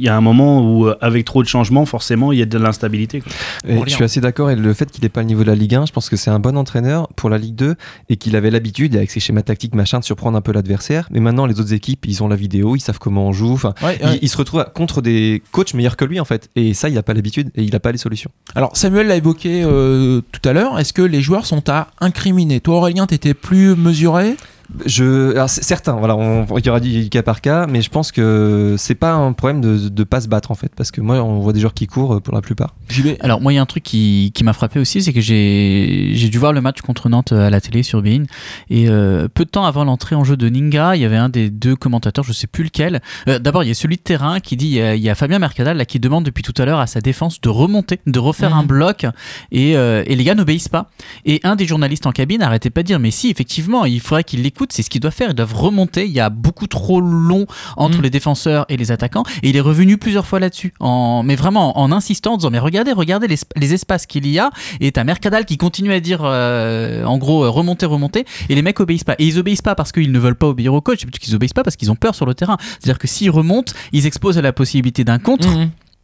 [0.00, 2.44] Il y a un moment où, euh, avec trop de changements, forcément, il y a
[2.46, 3.20] de l'instabilité.
[3.66, 5.74] je suis assez d'accord et le fait qu'il n'ait pas le niveau de la Ligue
[5.74, 7.74] 1, je pense que c'est un bon entraîneur pour la Ligue 2
[8.08, 11.08] et qu'il avait l'habitude avec ses schémas tactiques machin de surprendre un peu l'adversaire.
[11.10, 13.52] Mais maintenant les autres équipes, ils ont la vidéo, ils savent comment on joue.
[13.54, 14.18] Enfin, Ouais, il, ouais.
[14.22, 16.48] il se retrouve contre des coachs meilleurs que lui en fait.
[16.54, 18.30] Et ça, il n'a pas l'habitude et il n'a pas les solutions.
[18.54, 22.60] Alors Samuel l'a évoqué euh, tout à l'heure, est-ce que les joueurs sont à incriminer?
[22.60, 24.36] Toi Aurélien, t'étais plus mesuré?
[24.84, 27.88] Je, alors c'est certain, voilà, on, il y aura du cas par cas, mais je
[27.88, 31.00] pense que c'est pas un problème de, de pas se battre en fait, parce que
[31.00, 32.74] moi, on voit des joueurs qui courent euh, pour la plupart.
[33.20, 36.10] Alors moi il y a un truc qui, qui m'a frappé aussi, c'est que j'ai
[36.12, 38.24] j'ai dû voir le match contre Nantes euh, à la télé sur Bein
[38.68, 41.28] et euh, peu de temps avant l'entrée en jeu de Ninga, il y avait un
[41.30, 43.00] des deux commentateurs, je sais plus lequel.
[43.28, 45.08] Euh, D'abord il y a celui de terrain qui dit il y a, il y
[45.08, 48.00] a Fabien Mercadal là qui demande depuis tout à l'heure à sa défense de remonter,
[48.06, 48.58] de refaire Mhm.
[48.58, 49.06] un bloc
[49.50, 50.90] et, euh, et les gars n'obéissent pas.
[51.24, 54.24] Et un des journalistes en cabine arrêtait pas de dire mais si effectivement il faudrait
[54.24, 56.06] qu'ils c'est ce qu'ils doivent faire, ils doivent remonter.
[56.06, 59.24] Il y a beaucoup trop long entre les défenseurs et les attaquants.
[59.42, 62.58] Et il est revenu plusieurs fois là-dessus, en mais vraiment en insistant en disant mais
[62.58, 64.50] regardez regardez les, les espaces qu'il y a.
[64.80, 68.24] Et t'as Mercadal qui continue à dire euh, en gros euh, remonter remonter.
[68.48, 69.14] Et les mecs obéissent pas.
[69.18, 71.34] Et ils obéissent pas parce qu'ils ne veulent pas obéir au coach, c'est plutôt qu'ils
[71.34, 72.56] obéissent pas parce qu'ils ont peur sur le terrain.
[72.60, 75.48] C'est-à-dire que s'ils remontent, ils exposent à la possibilité d'un contre.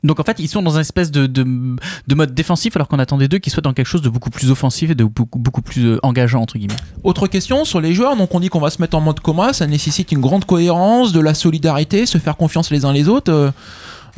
[0.05, 1.45] Donc en fait, ils sont dans un espèce de, de,
[2.07, 4.51] de mode défensif alors qu'on attendait d'eux qu'ils soient dans quelque chose de beaucoup plus
[4.51, 6.77] offensif et de beaucoup, plus euh, engageant entre guillemets.
[7.03, 9.53] Autre question sur les joueurs, donc on dit qu'on va se mettre en mode coma,
[9.53, 13.33] ça nécessite une grande cohérence, de la solidarité, se faire confiance les uns les autres.
[13.33, 13.51] Euh,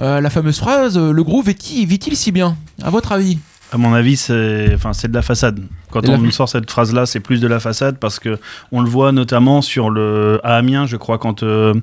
[0.01, 2.57] euh, la fameuse phrase le groupe vit-il si bien?
[2.83, 3.39] À votre avis?
[3.73, 5.61] À mon avis, c'est enfin, de la façade.
[5.91, 8.39] Quand on fa- sort cette phrase-là, c'est plus de la façade parce que
[8.71, 11.75] on le voit notamment sur le à Amiens, je crois, quand euh,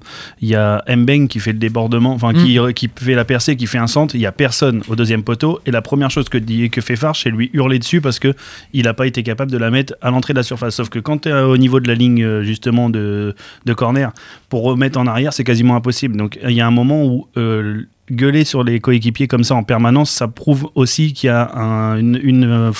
[0.42, 2.74] il y a Mbeng qui fait le débordement, enfin qui, Mm.
[2.74, 5.60] qui fait la percée, qui fait un centre, il y a personne au deuxième poteau
[5.66, 8.34] et la première chose que dit que fait Farch, c'est lui hurler dessus parce que
[8.72, 10.76] il n'a pas été capable de la mettre à l'entrée de la surface.
[10.76, 14.12] Sauf que quand tu es au niveau de la ligne euh, justement de, de corner,
[14.48, 16.16] pour remettre en arrière, c'est quasiment impossible.
[16.16, 19.64] Donc il y a un moment où euh, gueuler sur les coéquipiers comme ça en
[19.64, 22.72] permanence, ça prouve aussi qu'il y a un, euh,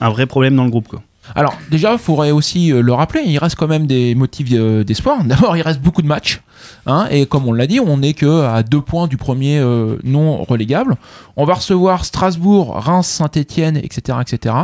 [0.00, 0.96] vrai problème dans le groupe.
[1.34, 4.84] Alors déjà, il faudrait aussi euh, le rappeler, il reste quand même des motifs euh,
[4.84, 5.24] d'espoir.
[5.24, 6.40] D'abord, il reste beaucoup de matchs.
[6.86, 9.60] hein, et comme on l'a dit, on n'est que deux points du premier
[10.04, 10.96] non relégable.
[11.36, 14.54] On va recevoir Strasbourg, Reims, Saint-Etienne, etc., etc.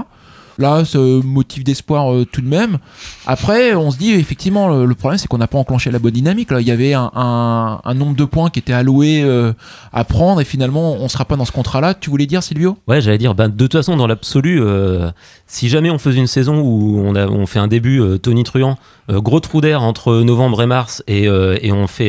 [0.63, 2.79] Là, ce motif d'espoir euh, tout de même.
[3.27, 6.53] Après, on se dit effectivement, le, problème c'est qu'on n'a pas enclenché la bonne dynamique.
[6.53, 9.53] Là, il y avait un, nombre de points qui était alloué euh,
[9.93, 11.95] à prendre et finalement, on sera pas dans ce contrat-là.
[11.95, 12.77] Tu voulais dire, Silvio?
[12.87, 15.11] Ouais, j'allais dire, ben, de toute façon, dans l'absolu, euh,
[15.49, 19.61] si jamais on faisait une saison où on, fait un début Tony Truant, gros trou
[19.61, 22.09] d'air entre novembre et mars, et, on, fait,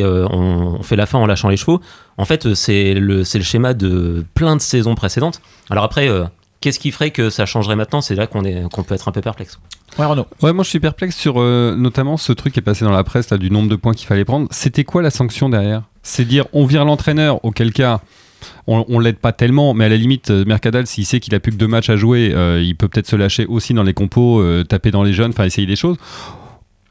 [0.96, 1.80] la fin en lâchant les chevaux,
[2.18, 5.40] en fait, c'est le, schéma de plein de saisons précédentes.
[5.70, 6.08] Alors après,
[6.64, 8.00] qu'est-ce qui ferait que ça changerait maintenant?
[8.00, 9.58] C'est là qu'on est- qu'on peut être un peu perplexe.
[9.98, 10.26] Ouais, Renaud.
[10.40, 13.04] Ouais, moi je suis perplexe sur euh, notamment ce truc qui est passé dans la
[13.04, 14.48] presse là, du nombre de points qu'il fallait prendre.
[14.50, 15.82] C'était quoi la sanction derrière?
[16.02, 18.00] C'est dire on vire l'entraîneur, auquel cas
[18.66, 21.40] on, on l'aide pas tellement, mais à la limite, euh, Mercadal, s'il sait qu'il a
[21.40, 23.94] plus que deux matchs à jouer, euh, il peut peut-être se lâcher aussi dans les
[23.94, 25.98] compos, euh, taper dans les jeunes, enfin essayer des choses.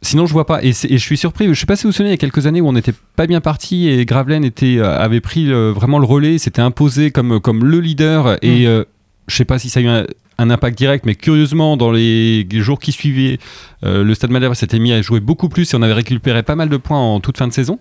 [0.04, 0.62] Sinon, je vois pas.
[0.64, 1.48] Et, je suis surpris.
[1.48, 2.94] Je sais pas si vous vous souvenez, il y a quelques années où on n'était
[3.16, 7.40] pas bien parti et Gravelaine était, avait pris euh, vraiment le relais, s'était imposé comme,
[7.40, 8.38] comme le leader.
[8.42, 8.84] Et euh,
[9.28, 10.06] je sais pas si ça a eu un,
[10.38, 13.40] impact direct, mais curieusement, dans les jours qui suivaient,
[13.86, 16.56] euh, le Stade Malherbe s'était mis à jouer beaucoup plus et on avait récupéré pas
[16.56, 17.80] mal de points en toute fin de saison.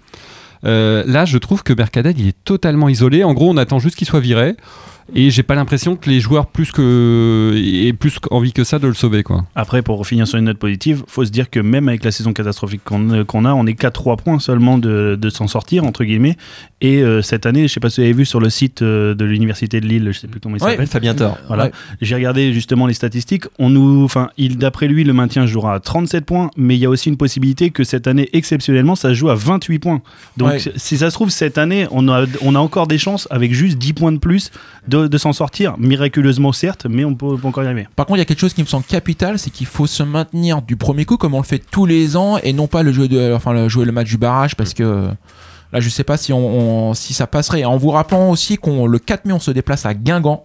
[0.65, 3.25] Euh, là, je trouve que Mercadal, il est totalement isolé.
[3.25, 4.55] En gros, on attend juste qu'il soit viré.
[5.15, 8.87] Et j'ai pas l'impression que les joueurs plus que aient plus envie que ça de
[8.89, 9.45] le sauver quoi.
[9.55, 12.33] Après, pour finir sur une note positive, faut se dire que même avec la saison
[12.33, 15.85] catastrophique qu'on euh, qu'on a, on est qu'à 3 points seulement de, de s'en sortir,
[15.85, 16.37] entre guillemets.
[16.81, 19.15] Et euh, cette année, je sais pas si vous avez vu sur le site euh,
[19.15, 20.87] de l'Université de Lille, je sais plus comment il Ouais, s'appelle.
[20.87, 21.39] Fabien Thor.
[21.47, 21.65] Voilà.
[21.67, 21.73] Ouais.
[22.01, 23.45] J'ai regardé justement les statistiques.
[23.59, 26.87] On nous, enfin, il d'après lui, le maintien jouera à 37 points, mais il y
[26.87, 30.01] a aussi une possibilité que cette année, exceptionnellement, ça se joue à 28 points.
[30.37, 30.59] Donc, Ouais.
[30.77, 33.79] si ça se trouve, cette année, on a, on a encore des chances, avec juste
[33.79, 34.51] 10 points de plus,
[34.89, 35.77] de, de s'en sortir.
[35.79, 37.87] Miraculeusement, certes, mais on peut, on peut encore y arriver.
[37.97, 40.03] Par contre, il y a quelque chose qui me semble capital, c'est qu'il faut se
[40.03, 42.93] maintenir du premier coup comme on le fait tous les ans et non pas le
[42.93, 45.09] jouer, de, enfin, le, jouer le match du barrage parce que euh,
[45.73, 47.65] là, je sais pas si, on, on- si ça passerait.
[47.65, 50.45] En vous rappelant aussi qu'on le 4 mai, on se déplace à Guingamp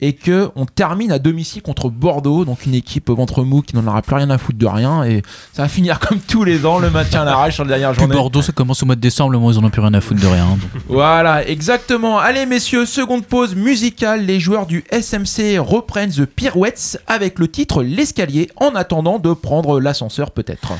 [0.00, 3.86] et que on termine à domicile contre Bordeaux, donc une équipe ventre mou qui n'en
[3.86, 6.78] aura plus rien à foutre de rien et ça va finir comme tous les ans,
[6.78, 8.14] le maintien à l'arrache sur la dernière Puis journée.
[8.14, 9.94] Bordeaux, ça commence au mois de décembre, le mois où ils en ont plus rien
[9.94, 10.46] à foutre de rien.
[10.46, 10.58] donc.
[10.88, 12.18] Voilà, exactement.
[12.18, 14.24] Allez messieurs, seconde pause musicale.
[14.24, 19.80] Les joueurs du SMC reprennent The Pirouettes avec le titre L'escalier en attendant de prendre
[19.80, 20.72] l'ascenseur peut-être.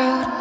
[0.00, 0.39] crowd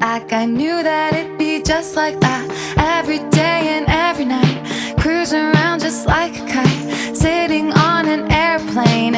[0.00, 0.32] back.
[0.32, 2.44] I knew that it'd be just like that.
[2.78, 4.96] Every day and every night.
[4.98, 7.16] Cruising around just like a kite.
[7.16, 9.14] Sitting on an airplane,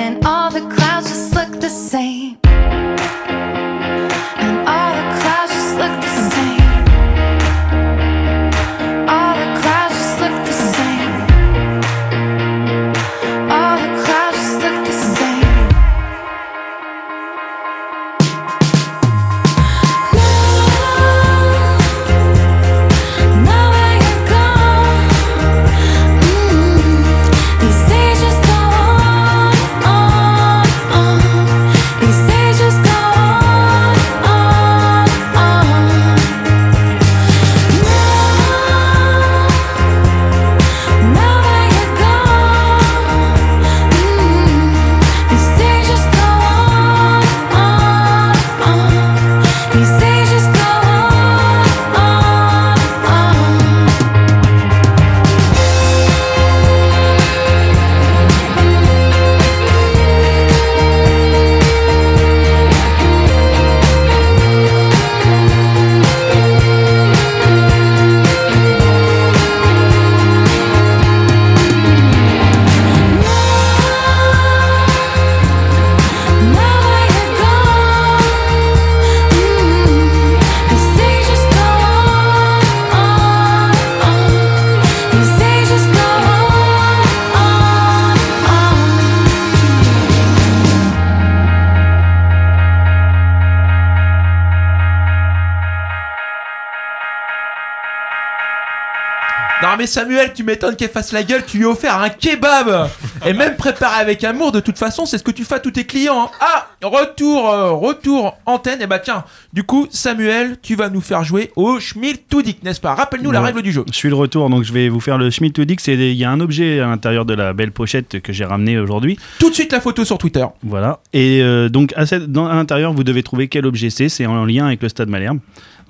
[99.82, 102.88] mais Samuel, tu m'étonnes qu'elle fasse la gueule, tu lui as offert un kebab
[103.26, 105.72] Et même préparé avec amour, de toute façon, c'est ce que tu fais à tous
[105.72, 106.26] tes clients.
[106.26, 106.36] hein.
[106.40, 111.24] Ah, retour, euh, retour antenne, et bah tiens, du coup, Samuel, tu vas nous faire
[111.24, 112.94] jouer au Schmiltoudik, n'est-ce pas?
[112.94, 113.84] Rappelle-nous la règle du jeu.
[113.90, 115.30] Je suis de retour, donc je vais vous faire le.
[115.32, 118.78] C'est il y a un objet à l'intérieur de la belle pochette que j'ai ramené
[118.78, 119.18] aujourd'hui.
[119.40, 120.44] Tout de suite la photo sur Twitter.
[120.62, 121.00] Voilà.
[121.12, 124.08] Et euh, donc à, cette- dans, à l'intérieur, vous devez trouver quel objet c'est.
[124.08, 125.38] C'est en lien avec le Stade Malherbe.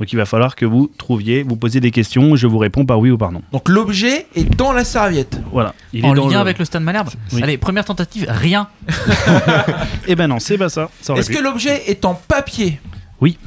[0.02, 2.98] Donc il va falloir que vous trouviez, vous posez des questions, je vous réponds par
[2.98, 3.40] oui ou par non.
[3.52, 5.40] Donc l'objet est dans la serviette.
[5.52, 5.76] Voilà.
[5.92, 7.40] Il en est dans lien le- avec le Stade Malherbe Oui.
[7.40, 8.66] Allez, première tentative, rien.
[10.08, 10.90] Eh ben non, c'est pas ça.
[11.16, 12.80] Est-ce que l'objet est en papier
[13.20, 13.38] Oui.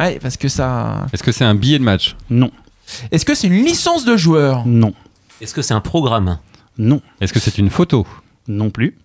[0.00, 1.06] Ouais, parce que ça.
[1.12, 2.50] Est-ce que c'est un billet de match Non.
[3.12, 4.94] Est-ce que c'est une licence de joueur Non.
[5.40, 6.40] Est-ce que c'est un programme
[6.78, 7.00] Non.
[7.20, 8.04] Est-ce que c'est une photo
[8.48, 8.98] Non plus.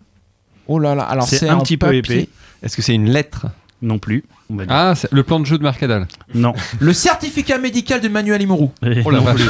[0.67, 1.99] Oh là là, alors C'est un petit peu papier.
[1.99, 2.29] épais.
[2.63, 3.45] Est-ce que c'est une lettre
[3.83, 4.23] Non plus.
[4.49, 4.73] On va dire.
[4.75, 6.07] Ah, c'est le plan de jeu de Marcadal.
[6.33, 6.53] Non.
[6.79, 8.71] Le certificat médical de Manuel Imourou.
[9.05, 9.41] Oh la non, vache.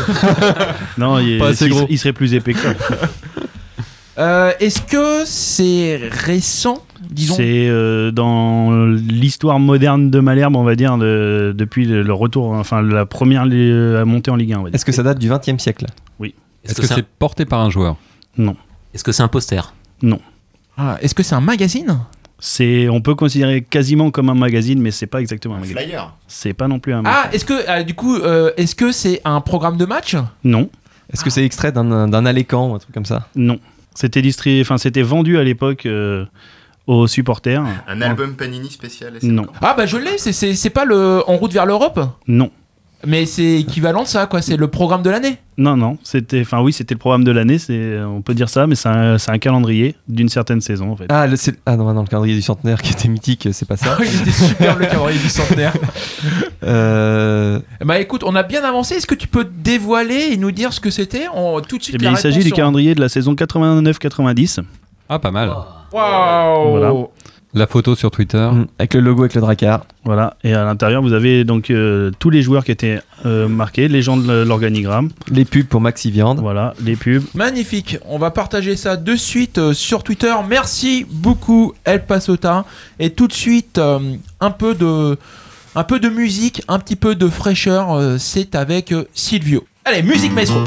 [0.98, 1.86] non, il, est- Pas assez il- gros.
[1.90, 2.74] il serait plus épais que ça.
[4.20, 7.36] Euh, Est-ce que c'est récent Disons?
[7.36, 12.54] C'est euh, dans l'histoire moderne de Malherbe, on va dire, de- depuis le, le retour,
[12.54, 14.58] enfin la première li- à monter en Ligue 1.
[14.58, 14.76] on va dire.
[14.76, 15.86] Est-ce que ça date du 20 e siècle
[16.20, 16.34] Oui.
[16.66, 17.96] Est-ce que c'est porté par un joueur?
[18.40, 18.56] Non.
[18.96, 19.72] Est-ce que c'est un poster?
[20.02, 20.20] Non.
[20.78, 22.00] Ah, Est-ce que c'est un magazine?
[22.40, 25.78] C'est, on peut considérer quasiment comme un magazine, mais c'est pas exactement un, magazine.
[25.78, 26.14] flyer.
[26.28, 27.02] C'est pas non plus un.
[27.06, 30.16] Ah, est-ce que euh, du coup, euh, est-ce que c'est un programme de match?
[30.44, 30.70] Non.
[31.12, 33.28] Est-ce que c'est extrait d'un d'un allécan ou un truc comme ça?
[33.36, 33.60] Non.
[33.96, 36.26] C'était distribué, enfin c'était vendu à l'époque euh,
[36.86, 37.64] aux supporters.
[37.88, 39.14] Un album Panini spécial.
[39.24, 39.48] Non.
[39.62, 42.00] Ah bah je l'ai, c'est- c'est c'est pas le En route vers l'Europe?
[42.28, 42.52] Non.
[43.06, 44.42] Mais c'est équivalent de ça, quoi.
[44.42, 45.38] C'est le programme de l'année.
[45.58, 45.98] Non, non.
[46.04, 47.60] C'était, enfin oui, c'était le programme de l'année.
[47.60, 50.96] C'est, on peut dire ça, mais c'est un, c'est un calendrier d'une certaine saison en
[50.96, 51.06] fait.
[51.10, 53.78] Ah, le, c'est- ah non, non, le calendrier du centenaire qui était mythique, c'est pas
[53.78, 53.98] ça.
[54.00, 55.74] Il était super le calendrier du centenaire.
[56.64, 58.96] Euh, Bah écoute, on a bien avancé.
[58.96, 61.28] Est-ce que tu peux dévoiler et nous dire ce que c'était?
[61.28, 63.34] En tout de suite Eh bien, la il s'agit réponse du calendrier de la saison
[63.36, 64.60] 89-90.
[65.08, 65.50] Ah, pas mal.
[65.94, 66.94] Waouh Voilà.
[67.58, 68.38] La photo sur Twitter.
[68.54, 69.86] Mm, avec le logo avec le dracar.
[70.06, 73.88] Voilà, et à l'intérieur, vous avez donc euh, tous les joueurs qui étaient euh, marqués,
[73.88, 75.10] les gens de l'organigramme.
[75.32, 76.40] Les pubs pour Maxi Viande.
[76.40, 77.24] Voilà, les pubs.
[77.34, 77.98] Magnifique.
[78.06, 80.34] On va partager ça de suite euh, sur Twitter.
[80.48, 82.64] Merci beaucoup El Pasota.
[83.00, 84.00] Et tout de suite, euh,
[84.40, 85.18] un peu de,
[85.76, 87.92] un peu de musique, un petit peu de fraîcheur.
[87.94, 89.66] euh, c'est avec euh, Silvio.
[89.84, 90.60] Allez, musique maestro.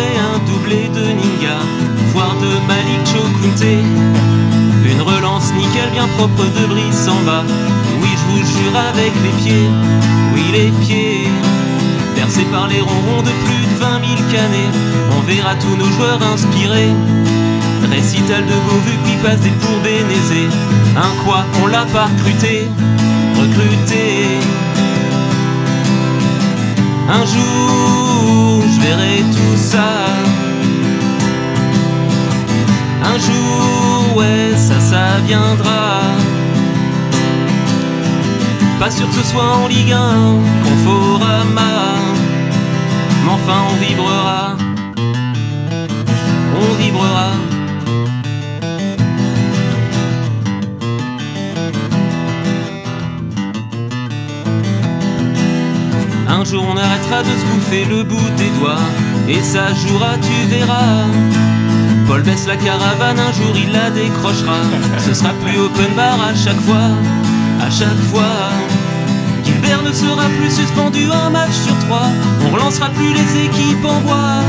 [0.00, 1.58] Un doublé de Ninga,
[2.12, 3.64] voire de Malik Chokunte.
[4.84, 7.44] Une relance nickel bien propre de Brice en bas.
[8.02, 9.68] Oui, je vous jure avec les pieds,
[10.34, 11.28] oui les pieds.
[12.16, 14.74] Percés par les ronrons de plus de 20 000 canets,
[15.16, 16.92] on verra tous nos joueurs inspirés.
[17.90, 20.48] Récital de Beauvu puis passe des pour Bénézé.
[20.96, 22.68] Un quoi, on l'a pas recruté,
[23.36, 24.38] recruté.
[27.08, 28.53] Un jour,
[28.84, 29.88] je verrai tout ça.
[33.02, 36.00] Un jour, ouais, ça, ça viendra.
[38.78, 41.60] Pas sûr que ce soit en Ligue 1, Conforama.
[43.24, 44.56] Mais enfin, on vibrera.
[46.56, 47.53] On vibrera.
[56.36, 58.84] Un jour on arrêtera de se bouffer le bout des doigts
[59.28, 61.06] Et ça jouera tu verras.
[62.08, 64.56] Paul baisse la caravane, un jour il la décrochera.
[64.98, 66.90] Ce sera plus open bar à chaque fois
[67.64, 68.50] À chaque fois.
[69.44, 72.08] Gilbert ne sera plus suspendu un match sur trois.
[72.44, 74.42] On relancera plus les équipes en bois.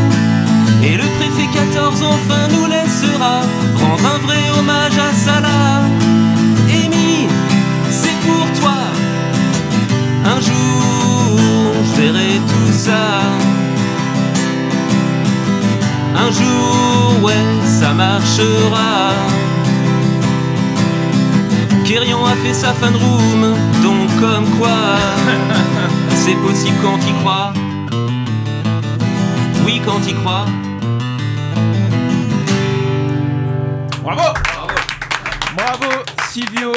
[0.83, 3.41] Et le préfet 14 enfin nous laissera
[3.79, 5.81] Rendre un vrai hommage à Salah.
[6.67, 7.27] Amy,
[7.91, 8.77] c'est pour toi.
[10.25, 10.94] Un jour,
[11.97, 13.21] verrai tout ça.
[16.15, 19.11] Un jour, ouais, ça marchera.
[21.85, 24.97] Kerian a fait sa fan room, donc comme quoi,
[26.15, 27.53] c'est possible quand il croit.
[29.65, 30.45] Oui, quand il croit.
[34.03, 34.33] Bravo
[35.55, 35.91] Bravo
[36.29, 36.73] Silvio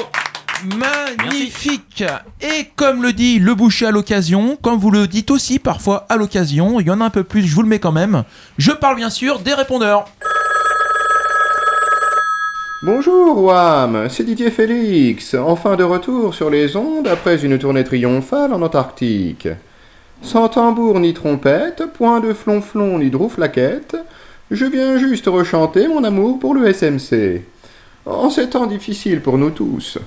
[0.65, 2.03] Magnifique
[2.41, 6.17] Et comme le dit le boucher à l'occasion, comme vous le dites aussi parfois à
[6.17, 8.25] l'occasion, il y en a un peu plus, je vous le mets quand même.
[8.57, 10.07] Je parle bien sûr des répondeurs.
[12.83, 18.53] Bonjour Wam, c'est Didier Félix, enfin de retour sur les ondes après une tournée triomphale
[18.53, 19.49] en Antarctique.
[20.23, 23.97] Sans tambour ni trompette, point de flonflon ni drouflaquette,
[24.51, 27.43] je viens juste rechanter mon amour pour le SMC.
[28.07, 29.99] en ces temps difficiles pour nous tous.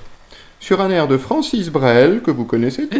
[0.62, 3.00] Sur un air de Francis Brel que vous connaissez tous.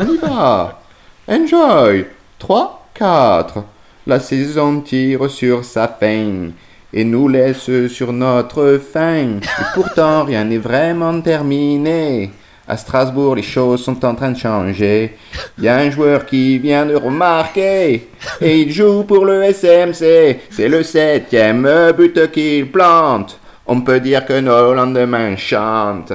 [0.00, 0.80] On y va.
[1.28, 2.06] Enjoy.
[2.38, 3.62] 3, 4.
[4.06, 6.48] La saison tire sur sa fin
[6.94, 9.38] et nous laisse sur notre faim.
[9.42, 12.30] Et pourtant, rien n'est vraiment terminé.
[12.66, 15.18] À Strasbourg, les choses sont en train de changer.
[15.58, 18.08] Il y a un joueur qui vient de remarquer.
[18.40, 20.40] Et il joue pour le SMC.
[20.48, 23.38] C'est le septième but qu'il plante.
[23.66, 26.14] On peut dire que nos lendemains chantent.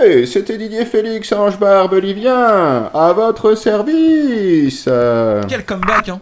[0.00, 4.88] Oui, c'était Didier Félix Ange-Barbe Bolivien, à votre service.
[5.48, 6.20] Quel comeback, hein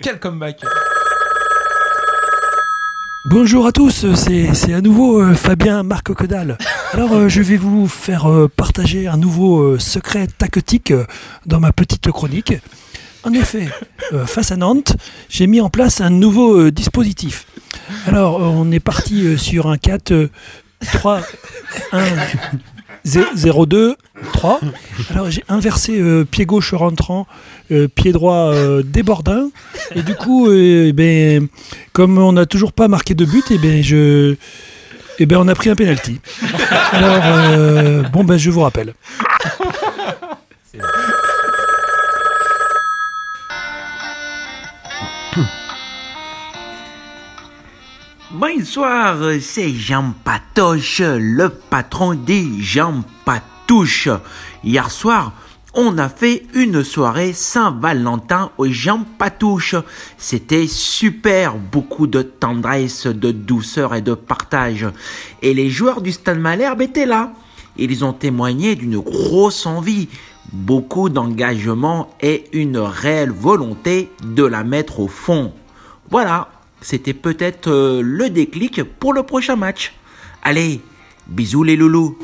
[0.00, 0.60] Quel comeback
[3.26, 6.58] Bonjour à tous, c'est c'est à nouveau euh, Fabien Marc Codal.
[6.92, 11.04] Alors euh, je vais vous faire euh, partager un nouveau euh, secret tactique euh,
[11.46, 12.54] dans ma petite chronique.
[13.22, 13.68] En effet,
[14.12, 14.96] euh, face à Nantes,
[15.28, 17.46] j'ai mis en place un nouveau euh, dispositif.
[18.06, 20.28] Alors euh, on est parti euh, sur un 4 euh,
[20.92, 21.20] 3
[21.92, 22.02] 1
[23.04, 23.96] 0 2
[24.32, 24.60] 3.
[25.10, 27.26] Alors j'ai inversé euh, pied gauche rentrant,
[27.70, 29.50] euh, pied droit euh, débordant.
[29.94, 31.48] Et du coup, eh ben,
[31.92, 34.36] comme on n'a toujours pas marqué de but, et ben je,
[35.18, 36.20] eh ben on a pris un penalty.
[36.92, 38.94] Alors bon ben je vous rappelle.
[48.34, 54.08] Bonsoir, c'est Jean Patoche, le patron des Jean Patouche.
[54.64, 55.34] Hier soir,
[55.74, 59.74] on a fait une soirée Saint-Valentin aux Jean Patouche.
[60.16, 64.86] C'était super, beaucoup de tendresse, de douceur et de partage.
[65.42, 67.34] Et les joueurs du Stade Malherbe étaient là.
[67.76, 70.08] Ils ont témoigné d'une grosse envie,
[70.54, 75.52] beaucoup d'engagement et une réelle volonté de la mettre au fond.
[76.10, 76.48] Voilà,
[76.82, 79.92] c'était peut-être euh, le déclic pour le prochain match.
[80.42, 80.80] Allez,
[81.26, 82.18] bisous les loulous.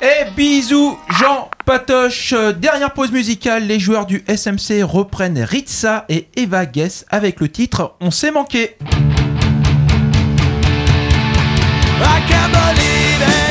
[0.00, 2.34] Et bisous Jean Patoche.
[2.56, 7.96] Dernière pause musicale, les joueurs du SMC reprennent Ritza et Eva Guess avec le titre
[8.00, 8.76] On s'est manqué.
[12.00, 13.47] I can't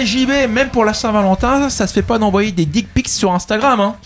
[0.00, 3.32] Mais JB, même pour la Saint-Valentin, ça se fait pas d'envoyer des dick pics sur
[3.32, 3.80] Instagram.
[3.80, 3.96] Hein.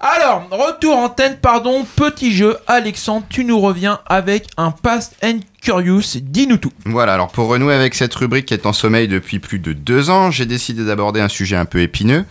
[0.00, 2.56] Alors, retour antenne, pardon, petit jeu.
[2.66, 6.16] Alexandre, tu nous reviens avec un Past and Curious.
[6.22, 6.72] Dis-nous tout.
[6.86, 10.08] Voilà, alors pour renouer avec cette rubrique qui est en sommeil depuis plus de deux
[10.08, 12.24] ans, j'ai décidé d'aborder un sujet un peu épineux.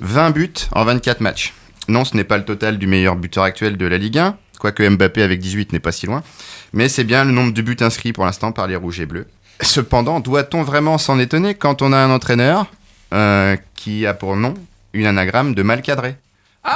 [0.00, 1.54] 20 buts en 24 matchs.
[1.88, 4.86] Non, ce n'est pas le total du meilleur buteur actuel de la Ligue 1, quoique
[4.86, 6.22] Mbappé avec 18 n'est pas si loin,
[6.74, 9.26] mais c'est bien le nombre de buts inscrits pour l'instant par les Rouges et Bleus.
[9.60, 12.66] Cependant, doit-on vraiment s'en étonner quand on a un entraîneur
[13.12, 14.54] euh, qui a pour nom
[14.92, 16.16] une anagramme de mal cadré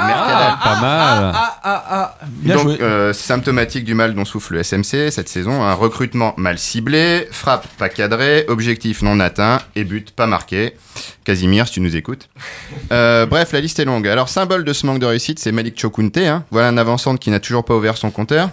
[0.05, 0.53] Mercadal.
[0.63, 1.31] Pas mal.
[1.35, 2.15] Ah, ah, ah.
[2.27, 2.81] Bien Donc, joué.
[2.81, 7.67] euh, symptomatique du mal dont souffle le SMC cette saison, un recrutement mal ciblé, frappe
[7.77, 10.73] pas cadrée, objectif non atteint et but pas marqué.
[11.23, 12.27] Casimir, si tu nous écoutes.
[12.91, 14.07] Euh, bref, la liste est longue.
[14.07, 16.17] Alors, symbole de ce manque de réussite, c'est Malik Chokunte.
[16.17, 16.43] hein.
[16.51, 18.49] Voilà un avançante qui n'a toujours pas ouvert son compteur.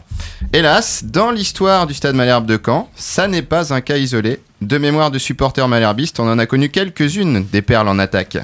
[0.53, 4.41] Hélas, dans l'histoire du stade Malherbe de Caen, ça n'est pas un cas isolé.
[4.61, 8.37] De mémoire de supporters malherbistes, on en a connu quelques-unes des perles en attaque.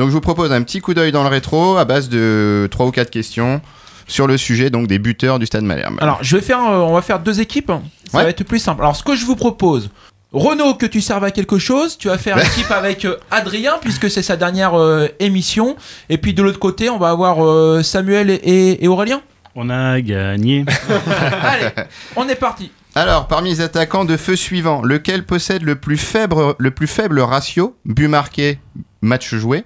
[0.00, 2.86] Donc je vous propose un petit coup d'œil dans le rétro à base de 3
[2.86, 3.60] ou 4 questions
[4.06, 5.98] sur le sujet donc des buteurs du Stade Malherbe.
[6.00, 7.70] Alors, je vais faire, euh, on va faire deux équipes.
[8.10, 8.24] Ça Ouais.
[8.24, 8.80] va être plus simple.
[8.80, 9.90] Alors, ce que je vous propose,
[10.32, 14.10] Renaud, que tu serves à quelque chose, tu vas faire équipe avec euh, Adrien, puisque
[14.10, 15.76] c'est sa dernière euh, émission.
[16.08, 19.20] Et puis de l'autre côté, on va avoir euh, Samuel et, et- et Aurélien.
[19.54, 20.64] On a gagné.
[21.42, 21.66] Allez,
[22.16, 22.72] on est parti.
[22.94, 27.20] Alors, parmi les attaquants de feu suivants, lequel possède le plus faible, le plus faible
[27.20, 28.58] ratio but marqué,
[29.02, 29.64] match joué?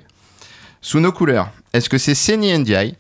[0.87, 2.95] Sous nos couleurs, est-ce que c'est Seni Ndiaye?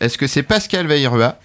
[0.00, 1.38] Est-ce que c'est Pascal Veirua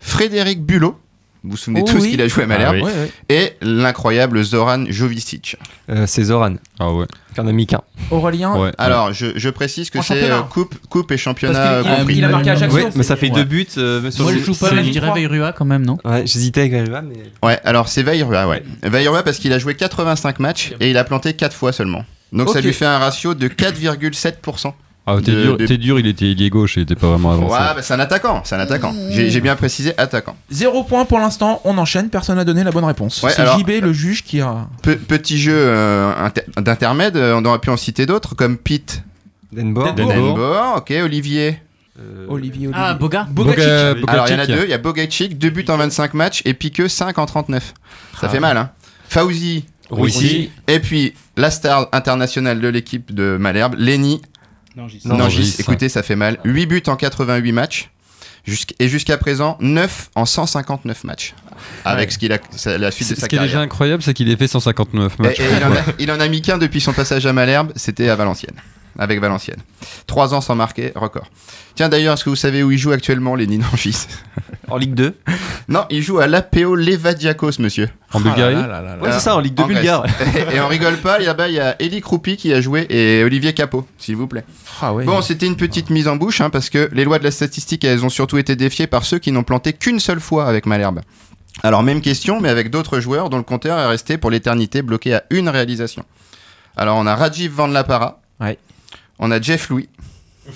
[0.00, 0.98] Frédéric Bulot?
[1.44, 2.10] Vous vous souvenez Oh tous oui.
[2.12, 3.10] qu'il a joué à Malherbe Ah oui.
[3.28, 5.56] Et l'incroyable Zoran Jovicic.
[5.90, 6.54] Euh, c'est Zoran.
[6.78, 7.04] Ah ouais.
[7.34, 7.82] Qui en a mis qu'un.
[8.10, 8.72] Aurélien.
[8.78, 12.16] Alors, je, je précise que c'est euh, coupe, coupe et championnat il a- compris.
[12.16, 12.76] il a marqué à Ajaccio.
[12.78, 13.34] Ouais, mais ça fait Ouais.
[13.34, 13.66] deux buts.
[13.76, 15.98] euh, Moi, je joue pas, je dirais Veirua quand même, non?
[16.06, 17.16] Ouais, j'hésitais avec Veirua, mais.
[17.42, 18.62] Ouais, alors c'est Veirua, ouais.
[18.82, 22.06] Veirua parce qu'il a joué 85 matchs et il a planté 4 fois seulement.
[22.32, 24.72] Donc ça lui fait un ratio de 4,7%.
[25.10, 27.32] Ah, t'es de- dur, de- t'es dur, il était ailier gauche, il était pas vraiment
[27.32, 27.52] avancé.
[27.54, 28.94] Ouais, bah, c'est un attaquant, c'est un attaquant.
[29.10, 30.36] J'ai j'ai bien précisé attaquant.
[30.50, 33.22] Zéro point pour l'instant, on enchaîne, personne n'a donné la bonne réponse.
[33.22, 34.66] Ouais, c'est alors- JB, le juge, qui a.
[34.82, 39.02] Pe- petit jeu euh, inter- d'intermède, euh, on aurait pu en citer d'autres comme Pete
[39.52, 39.94] Denbor.
[39.94, 41.58] Denbor, ok, Olivier.
[42.28, 42.70] Olivier, Olivier.
[42.74, 43.60] Ah, Boga Bogacic.
[44.06, 46.42] Alors il y en a deux, il y a Bogacic, 2 buts en 25 matchs
[46.44, 47.74] et Piqueux 5 en 39.
[48.20, 48.28] Ça Ah.
[48.28, 48.70] fait mal, hein.
[49.08, 50.50] Fauzi, Roussy.
[50.68, 54.20] Et puis la star internationale de l'équipe de Malherbe, Lenny.
[54.78, 55.02] Nangis.
[55.04, 56.38] Nangis, écoutez, ça fait mal.
[56.44, 57.90] 8 buts en 88 matchs.
[58.46, 61.34] Jusqu'- et jusqu'à présent, 9 en 159 matchs.
[61.84, 62.12] Avec Ouais.
[62.14, 63.64] ce qu'il a, sa- la suite de Ce sa qui est déjà carrière.
[63.64, 65.40] incroyable, c'est qu'il ait fait 159 Et, matchs.
[65.40, 68.08] et il, en a, il en a mis qu'un depuis son passage à Malherbe, c'était
[68.08, 68.56] à Valenciennes.
[69.00, 69.60] Avec Valenciennes.
[70.08, 71.28] 3 ans sans marquer, record.
[71.76, 74.06] Tiens d'ailleurs, est-ce que vous savez où il joue actuellement, Lenny Nangis
[74.68, 75.14] En Ligue 2
[75.68, 77.88] Non, il joue à l'APO Levadiakos, monsieur.
[78.12, 79.76] En Bulgarie Ouais, c'est ça, en Ligue 2 Grèce.
[79.76, 80.04] bulgare.
[80.52, 83.22] et, et on rigole pas, là-bas, il y a Eli Kroupi qui a joué et
[83.22, 84.44] Olivier Capot, s'il vous plaît.
[84.82, 85.04] Ah ouais.
[85.04, 87.84] Bon, c'était une petite mise en bouche, hein, parce que les lois de la statistique,
[87.84, 91.00] elles ont surtout été défiées par ceux qui n'ont planté qu'une seule fois avec Malherbe.
[91.62, 95.14] Alors, même question, mais avec d'autres joueurs dont le compteur est resté pour l'éternité bloqué
[95.14, 96.04] à une réalisation.
[96.76, 98.20] Alors, on a Rajiv Van La Para.
[99.18, 99.88] On a Jeff Louis,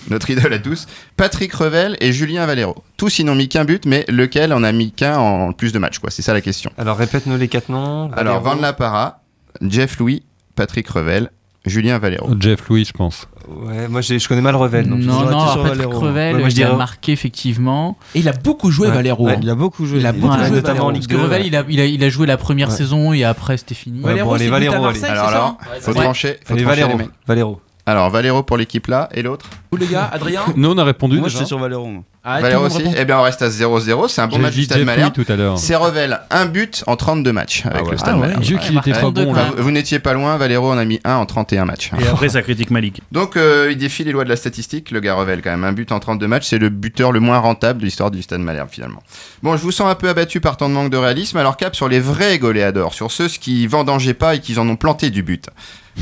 [0.08, 0.86] notre idole à tous,
[1.16, 2.76] Patrick Revel et Julien Valero.
[2.96, 5.78] Tous, ils n'ont mis qu'un but, mais lequel en a mis qu'un en plus de
[5.78, 6.10] matchs, quoi.
[6.10, 6.70] C'est ça la question.
[6.78, 8.10] Alors répète-nous les quatre noms.
[8.12, 8.40] Alors.
[8.40, 9.20] Van La Para,
[9.60, 10.22] Jeff Louis,
[10.54, 11.30] Patrick Revel,
[11.66, 12.28] Julien Valero.
[12.40, 13.28] Jeff Louis, je pense.
[13.48, 14.88] Ouais, moi je connais mal Revel.
[14.88, 16.00] donc Non, non, alors Patrick Valero.
[16.00, 17.98] Revel, Ouais, moi, je il a marqué effectivement.
[18.14, 18.94] Et il a beaucoup joué, Ouais.
[18.94, 19.26] Valero.
[19.26, 19.38] Ouais.
[19.42, 19.98] Il a beaucoup joué.
[19.98, 20.86] Il a beaucoup Ouais, joué, notamment Valero.
[20.86, 21.46] en Ligue Parce que 2, Revel, ouais.
[21.48, 22.76] il a, il, a, il a joué la première Ouais.
[22.76, 23.98] saison et après c'était fini.
[24.00, 25.04] Ouais, Valero, bon, allez, Valero, allez.
[25.04, 27.10] Alors là, faut trancher, faut Allez, trancher les Valero.
[27.26, 27.60] Valero.
[27.84, 31.16] Alors, Valero pour l'équipe là, et l'autre Vous les gars, Adrien Nous, on a répondu
[31.18, 31.38] Moi, déjà.
[31.38, 31.88] j'étais sur Valero.
[32.22, 32.84] Ah, tout Valero aussi.
[32.96, 34.06] Eh bien, on reste à 0-0.
[34.08, 35.12] C'est un bon J'ai match du Stade Malherbe.
[35.12, 35.58] Tout à l'heure.
[35.58, 37.90] C'est Revel, un but en 32 matchs avec Ah ouais.
[37.90, 38.20] le Stade Ah ouais.
[38.28, 38.42] Malherbe.
[38.42, 39.10] Dieu qu'il était pas bon.
[39.10, 39.30] de là.
[39.32, 41.90] Enfin, vous vous n'étiez pas loin, Valero en a mis un en 31 matchs.
[42.00, 43.00] Et après, ça critique Malik.
[43.10, 45.64] Donc, euh, il défie les lois de la statistique, le gars Revel quand même.
[45.64, 48.40] Un but en 32 matchs, c'est le buteur le moins rentable de l'histoire du Stade
[48.42, 49.02] Malherbe finalement.
[49.42, 51.74] Bon, je vous sens un peu abattu par tant de manque de réalisme, alors cap
[51.74, 55.24] sur les vrais goléadors, sur ceux qui vendangeaient pas et qui en ont planté du
[55.24, 55.48] but.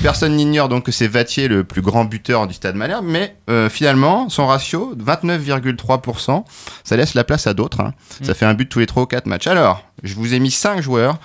[0.03, 3.69] Personne n'ignore donc que c'est Vatier le plus grand buteur du Stade Malherbe, mais euh,
[3.69, 6.45] finalement, son ratio, 29,3%,
[6.85, 7.81] ça laisse la place à d'autres.
[7.81, 7.93] hein.
[8.23, 9.47] Ça fait un but tous les 3 ou 4 matchs.
[9.47, 11.19] Alors, je vous ai mis 5 joueurs.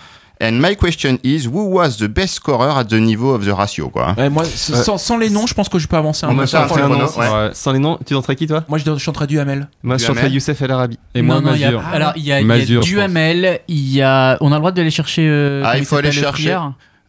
[0.43, 3.87] And my question is, who was the best scorer at the niveau of the ratio,
[3.87, 6.37] quoi Ouais, moi, s- sans, sans les noms, je pense que je peux avancer un
[6.37, 7.29] On Sans les chrono, noms, ouais.
[7.29, 7.49] Ouais.
[7.53, 8.65] Sans les noms, tu tenterais qui toi?
[8.67, 9.69] Moi, je, chanterais du Hamel.
[9.81, 10.99] Moi je chanterais Youssef El Arabi.
[11.13, 11.83] Et moi, non, non, il y a- Mazur.
[11.93, 12.81] alors il y a, il y a Mazur.
[12.81, 15.25] Duhamel, il y a, on a le droit de aller chercher.
[15.25, 16.57] euh, Ah, il faut aller chercher.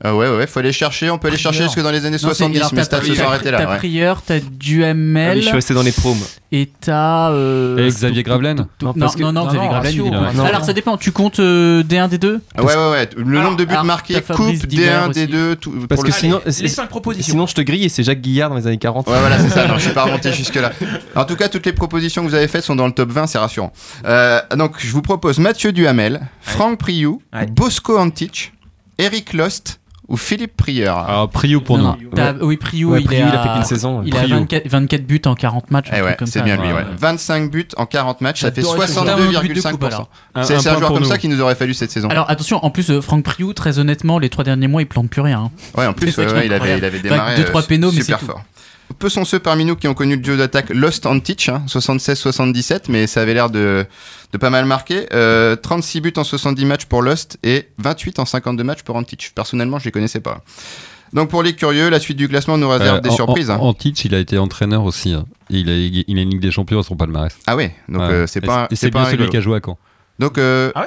[0.04, 1.08] Euh, ouais, ouais, faut aller chercher.
[1.08, 3.14] On peut aller chercher jusque dans les années Non, c'est- 70, alors, mais t'as Stats
[3.14, 3.58] se arrêtés là.
[3.62, 3.76] T'as ouais.
[3.78, 5.28] Prieur, t'as Duhamel.
[5.30, 6.26] Ah oui, je suis resté dans les pros, moi.
[6.52, 7.30] Et t'as.
[7.30, 10.44] euh, Et Xavier Gravelaine Non, Non, que- non, non, Xavier ratio, Non.
[10.44, 13.08] Alors ça dépend, tu comptes euh, D1, D2 Ouais, ouais, ouais.
[13.16, 15.20] Le nombre de buts alors, marqués, coupe, Divert D1, aussi.
[15.26, 15.72] D2, tout.
[15.88, 17.32] Parce que le- sinon, les cinq propositions.
[17.32, 19.08] sinon je te grille et c'est Jacques Guillard dans les années 40.
[19.08, 19.66] Ouais, voilà, c'est ça.
[19.66, 20.72] Non, je suis pas remonté jusque-là.
[21.14, 23.26] En tout cas, toutes les propositions que vous avez faites sont dans le top 20,
[23.26, 23.72] c'est rassurant.
[24.04, 27.22] Euh, donc, je vous propose Mathieu Duhamel, Franck Priou.
[27.52, 28.52] Bosco Antich,
[28.98, 30.96] Eric Lost ou Philippe Prieur.
[30.98, 32.16] Alors, Priou pour Non, nous.
[32.16, 34.04] non, Oui, Priou, Ouais, il, Priou, est il a fait qu'une saison, ouais.
[34.06, 34.36] Il a Priou.
[34.38, 35.86] 24, 24 buts en 40 matchs.
[35.88, 36.44] Eh truc ouais, comme c'est ça.
[36.44, 36.72] bien lui, ouais.
[36.74, 36.84] Ouais.
[36.98, 39.08] 25 buts en 40 matchs, ça fait J'adorais ce joueur.
[39.08, 39.86] Un but de coupe, 62,5%.
[39.86, 40.08] alors.
[40.34, 42.08] Un- C'est un joueur comme ça qui nous aurait fallu cette saison.
[42.08, 45.08] Alors attention, en plus, euh, Franck Priou, très honnêtement, les trois derniers mois, il plante
[45.10, 45.40] plus rien.
[45.46, 45.50] hein.
[45.76, 48.20] Ouais, en plus, ouais, il, avait, il avait démarré deux, trois euh, pénaux, mais super
[48.20, 48.42] c'est fort.
[48.98, 52.84] Peu sont ceux parmi nous qui ont connu le duo d'attaque Lost Antich, hein, 76-77,
[52.88, 53.84] mais ça avait l'air de,
[54.32, 55.06] de pas mal marquer.
[55.12, 59.32] Euh, 36 buts en 70 matchs pour Lost et 28 en 52 matchs pour Antich.
[59.34, 60.42] Personnellement, je les connaissais pas.
[61.12, 63.50] Donc pour les curieux, la suite du classement nous réserve Euh, des en- surprises.
[63.50, 63.58] hein.
[63.60, 65.12] En, en Teach, il a été entraîneur aussi.
[65.12, 65.24] hein.
[65.50, 67.36] Il a, il a une Ligue des Champions à son palmarès.
[67.46, 68.08] Ah ouais, donc Ouais.
[68.08, 69.78] euh, c'est pas, un- et c'est bien un celui qui a joué à Caen.
[70.18, 70.86] Donc euh, Ah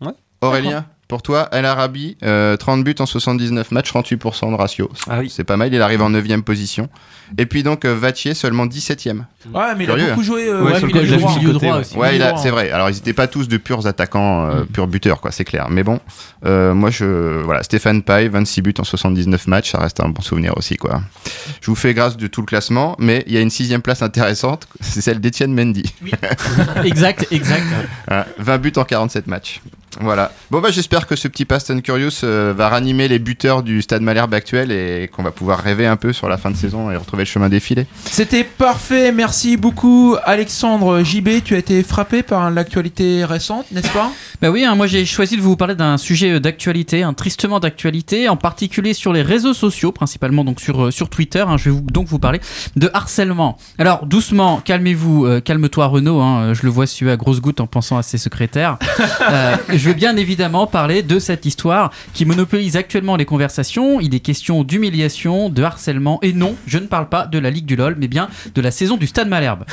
[0.00, 0.12] Ouais.
[0.40, 4.90] Aurélien, pour toi, El Arabi, euh, 30 buts en 79 matchs, 38% de ratio.
[5.08, 5.30] Ah oui.
[5.34, 6.88] C'est pas mal, il arrive en 9 position.
[7.36, 9.24] Et puis donc euh, Vatier seulement 17ème.
[9.52, 10.22] Ouais, mais il a beaucoup hein.
[10.22, 10.48] joué.
[10.48, 11.80] euh, Ouais, ouais, il a joué droit ouais.
[11.80, 11.96] aussi.
[11.96, 12.50] Ouais, c'est hein.
[12.50, 12.70] vrai.
[12.70, 15.68] Alors, ils n'étaient pas tous de purs attaquants, euh, purs buteurs, quoi, c'est clair.
[15.70, 16.00] Mais bon,
[16.44, 17.42] euh, moi, je.
[17.42, 21.00] Voilà, Stéphane Paille, 26 buts en 79 matchs, ça reste un bon souvenir aussi, quoi.
[21.60, 24.02] Je vous fais grâce de tout le classement, mais il y a une sixième place
[24.02, 25.92] intéressante, c'est celle d'Étienne Mendy.
[26.84, 27.64] exact, exact.
[28.10, 29.60] Ah, 20 buts en 47 matchs.
[30.00, 30.30] Voilà.
[30.50, 33.82] Bon, bah, j'espère que ce petit Fast and Curious euh, va ranimer les buteurs du
[33.82, 36.90] stade Malherbe actuel et qu'on va pouvoir rêver un peu sur la fin de saison
[36.90, 37.86] et retrouver le chemin défilé.
[38.04, 44.10] C'était parfait, merci beaucoup Alexandre JB, tu as été frappé par l'actualité récente, n'est-ce pas?
[44.40, 47.58] Bah oui, hein, moi j'ai choisi de vous parler d'un sujet euh, d'actualité, un tristement
[47.58, 51.40] d'actualité, en particulier sur les réseaux sociaux, principalement donc sur, euh, sur Twitter.
[51.40, 51.56] hein.
[51.56, 52.40] je vais vous- donc vous parler
[52.76, 53.58] de harcèlement.
[53.78, 57.66] Alors doucement, calmez-vous, euh, calme-toi Renaud, hein, je le vois suer à grosses gouttes en
[57.66, 58.78] pensant à ses secrétaires.
[59.30, 64.00] Euh, je veux bien évidemment parler de cette histoire qui monopolise actuellement les conversations.
[64.00, 67.64] Il est question d'humiliation, de harcèlement, et non, je ne parle pas de la Ligue
[67.64, 69.64] du LOL, mais bien de la saison du Stade Malherbe.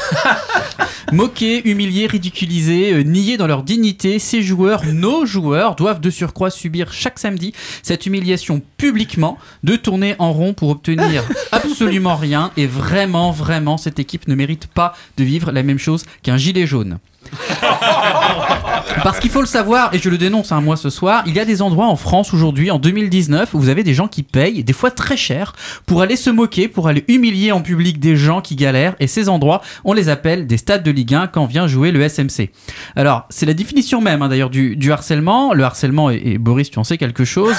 [1.12, 6.50] Moqués, humiliés, ridiculisés, euh, niés dans leur dignité, ces joueurs, nos joueurs, doivent de surcroît
[6.50, 7.54] subir chaque samedi
[7.84, 12.52] cette humiliation publiquement, de tourner en rond pour obtenir absolument rien.
[12.56, 16.66] Et vraiment, vraiment, cette équipe ne mérite pas de vivre la même chose qu'un gilet
[16.66, 17.00] jaune.
[19.04, 21.40] Parce qu'il faut le savoir, et je le dénonce un mois ce soir, il y
[21.40, 24.64] a des endroits en France aujourd'hui, en 2019, où vous avez des gens qui payent,
[24.64, 25.54] des fois très cher,
[25.86, 29.30] pour aller se moquer, pour aller humilier en public des gens qui galèrent, et ces
[29.30, 32.50] endroits, on les appelle des stades de Ligue 1 quand vient jouer le SMC.
[32.96, 35.54] Alors, c'est la définition même hein, d'ailleurs du, harcèlement.
[35.54, 37.56] Le harcèlement, et, et Boris, tu en sais quelque chose,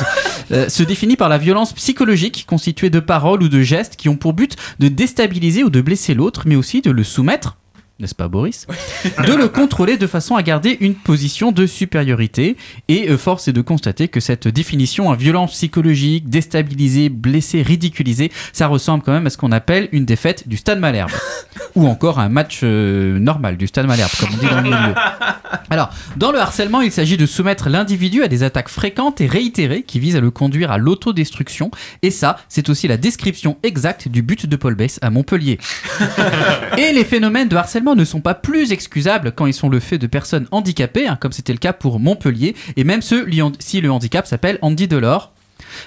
[0.53, 4.17] euh, se définit par la violence psychologique constituée de paroles ou de gestes qui ont
[4.17, 7.57] pour but de déstabiliser ou de blesser l'autre, mais aussi de le soumettre
[7.99, 8.67] n'est-ce pas Boris
[9.27, 12.57] De le contrôler de façon à garder une position de supériorité.
[12.89, 18.31] Et euh, force est de constater que cette définition à violence psychologique, déstabiliser, blesser, ridiculiser,
[18.53, 21.11] ça ressemble quand même à ce qu'on appelle une défaite du Stade Malherbe.
[21.75, 24.95] Ou encore un match euh, normal du Stade Malherbe, comme on dit dans le milieu.
[25.71, 29.83] Alors, dans le harcèlement, il s'agit de soumettre l'individu à des attaques fréquentes et réitérées
[29.83, 31.71] qui visent à le conduire à l'autodestruction.
[32.03, 35.59] Et ça, c'est aussi la description exacte du but de Paul Bess à Montpellier.
[36.79, 39.99] Et les phénomènes de harcèlement ne sont pas plus excusables quand ils sont le fait
[39.99, 43.27] de personnes handicapées, hein, comme c'était le cas pour Montpellier, et même ceux
[43.59, 45.33] si le handicap s'appelle Andy Delors,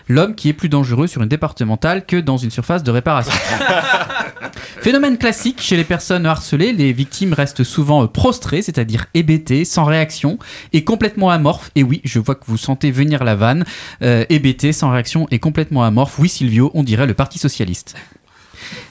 [0.08, 3.34] l'homme qui est plus dangereux sur une départementale que dans une surface de réparation.
[4.82, 9.84] Phénomène classique chez les personnes harcelées, les victimes restent souvent euh, prostrées, c'est-à-dire hébétées, sans
[9.84, 10.40] réaction
[10.74, 11.72] et complètement amorphes.
[11.76, 13.66] Et oui, je vois que vous sentez venir la vanne.
[14.02, 16.18] Euh, hébétées, sans réaction et complètement amorphes.
[16.20, 17.96] Oui, Silvio, on dirait le Parti Socialiste.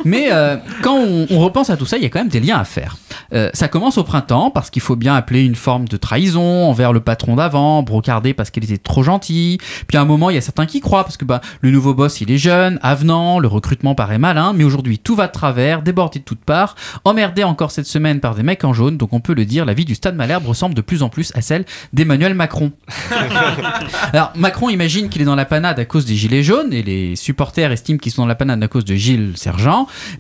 [0.05, 2.41] Mais euh, quand on, on repense à tout ça, il y a quand même des
[2.41, 2.97] liens à faire.
[3.33, 6.93] Euh, ça commence au printemps parce qu'il faut bien appeler une forme de trahison envers
[6.93, 9.59] le patron d'avant, brocardé parce qu'il était trop gentil.
[9.87, 11.95] Puis à un moment, il y a certains qui croient parce que bah, le nouveau
[11.95, 15.83] boss, il est jeune, avenant, le recrutement paraît malin, mais aujourd'hui tout va de travers,
[15.83, 18.97] débordé de toutes parts, emmerdé encore cette semaine par des mecs en jaune.
[18.97, 21.33] Donc on peut le dire, la vie du Stade Malherbe ressemble de plus en plus
[21.35, 22.73] à celle d'Emmanuel Macron.
[24.13, 27.17] Alors Macron imagine qu'il est dans la panade à cause des gilets jaunes et les
[27.17, 29.58] supporters estiment qu'ils sont dans la panade à cause de Gilles Sergent,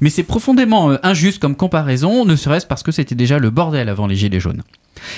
[0.00, 3.88] mais c'est profondément euh, injuste comme comparaison, ne serait-ce parce que c'était déjà le bordel
[3.88, 4.62] avant les gilets jaunes.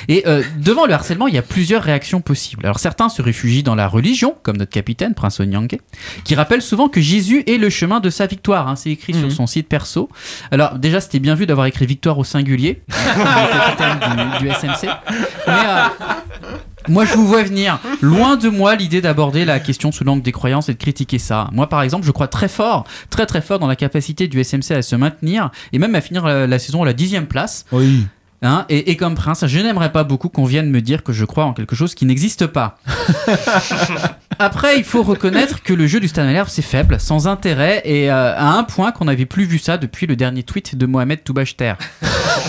[0.08, 2.66] Et euh, devant le harcèlement, il y a plusieurs réactions possibles.
[2.66, 5.78] Alors certains se réfugient dans la religion, comme notre capitaine, Prince Onyangue,
[6.24, 8.68] qui rappelle souvent que Jésus est le chemin de sa victoire.
[8.68, 8.76] hein.
[8.76, 10.10] C'est écrit sur son site perso.
[10.50, 14.86] Alors déjà, c'était bien vu d'avoir écrit victoire au singulier, le capitaine du, du SMC.
[15.46, 15.84] Mais, euh,
[16.88, 17.78] Moi, je vous vois venir.
[18.00, 21.48] Loin de moi l'idée d'aborder la question sous l'angle des croyances et de critiquer ça.
[21.52, 24.72] Moi, par exemple, je crois très fort, très très fort dans la capacité du SMC
[24.72, 27.64] à se maintenir et même à finir la, la saison à la dixième place.
[27.72, 28.06] Oui.
[28.42, 31.26] Hein, et, et comme prince, je n'aimerais pas beaucoup qu'on vienne me dire que je
[31.26, 32.78] crois en quelque chose qui n'existe pas.
[34.38, 38.34] Après, il faut reconnaître que le jeu du Stade c'est faible, sans intérêt, et euh,
[38.34, 41.74] à un point qu'on n'avait plus vu ça depuis le dernier tweet de Mohamed Toubachter.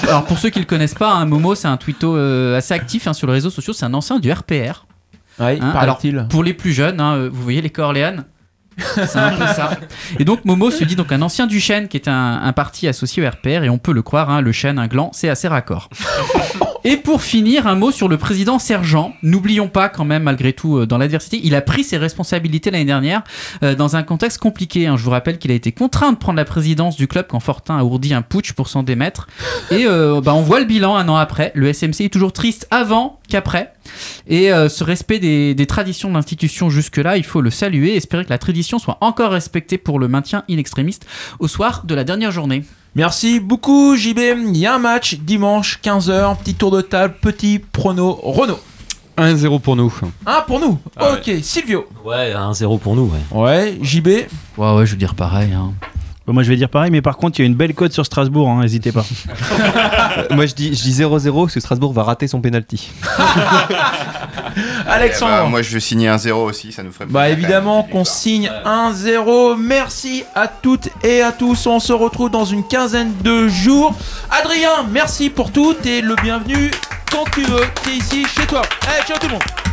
[0.03, 3.07] Alors, pour ceux qui le connaissent pas, hein, Momo, c'est un tweeto euh, assez actif
[3.07, 4.85] hein, sur les réseaux sociaux, c'est un ancien du RPR.
[5.39, 8.25] Oui, Hein, alors, pour les plus jeunes, hein, euh, vous voyez les Corléanes
[8.77, 9.71] c'est un peu ça.
[10.17, 12.87] Et donc Momo se dit donc un ancien du chêne qui est un, un parti
[12.87, 15.89] associé au RPR et on peut le croire, le chêne, un gland, c'est assez raccord.
[16.83, 19.13] Et pour finir, un mot sur le président Sergent.
[19.21, 22.85] N'oublions pas quand même, malgré tout, euh, dans l'adversité, il a pris ses responsabilités l'année
[22.85, 23.21] dernière
[23.61, 24.87] euh, dans un contexte compliqué.
[24.87, 24.97] hein.
[24.97, 27.77] Je vous rappelle qu'il a été contraint de prendre la présidence du club quand Fortin
[27.77, 29.27] a ourdi un putsch pour s'en démettre.
[29.69, 31.51] Et euh, bah, on voit le bilan un an après.
[31.53, 33.73] Le SMC est toujours triste avant qu'après.
[34.27, 38.25] Et ce respect des, des traditions de l'institution jusque-là, il faut le saluer et espérer
[38.25, 40.97] que la tradition soit encore respectée pour le maintien in extremis
[41.39, 42.63] au soir de la dernière journée.
[42.95, 44.19] Merci beaucoup JB.
[44.47, 48.59] Il y a un match dimanche 15h, petit tour de table, petit prono Renault.
[49.17, 49.93] 1-0 pour nous.
[50.25, 50.77] Un pour nous.
[50.97, 51.85] Ah ok, Silvio.
[52.03, 53.37] Ouais, 1-0 pour nous, ouais.
[53.37, 54.07] Ouais, JB.
[54.07, 55.53] Ouais, ouais, je veux dire pareil.
[55.53, 55.73] hein.
[56.31, 57.91] Bon, moi, je vais dire pareil, mais par contre, il y a une belle cote
[57.91, 59.03] sur Strasbourg, hein, n'hésitez pas.
[60.31, 62.89] Moi je dis, je dis 0-0 parce que Strasbourg va rater son penalty.
[64.87, 65.33] Alexandre.
[65.39, 68.05] Eh bah, moi, je veux signer un 0 aussi, ça nous ferait Bah évidemment qu'on
[68.05, 69.57] signe 1-0.
[69.59, 71.67] Merci à toutes et à tous.
[71.67, 73.93] On se retrouve dans une quinzaine de jours.
[74.29, 76.71] Adrien, merci pour tout et le bienvenu
[77.11, 77.65] quand tu veux.
[77.83, 78.61] T'es ici chez toi.
[78.87, 79.70] Allez, ciao tout le monde.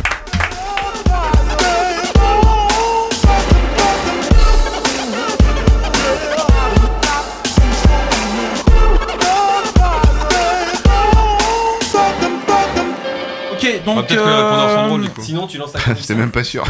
[13.76, 14.06] Ok, donc.
[14.06, 15.22] peut-être que les répondeurs sont drôles, du coup.
[15.22, 16.64] Sinon, tu lances la C'est même pas sûr.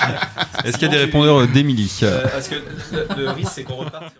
[0.64, 2.00] Est-ce qu'il y a des répondeurs d'Emily
[2.32, 2.56] Parce que
[3.16, 4.14] le, risque, c'est qu'on reparte.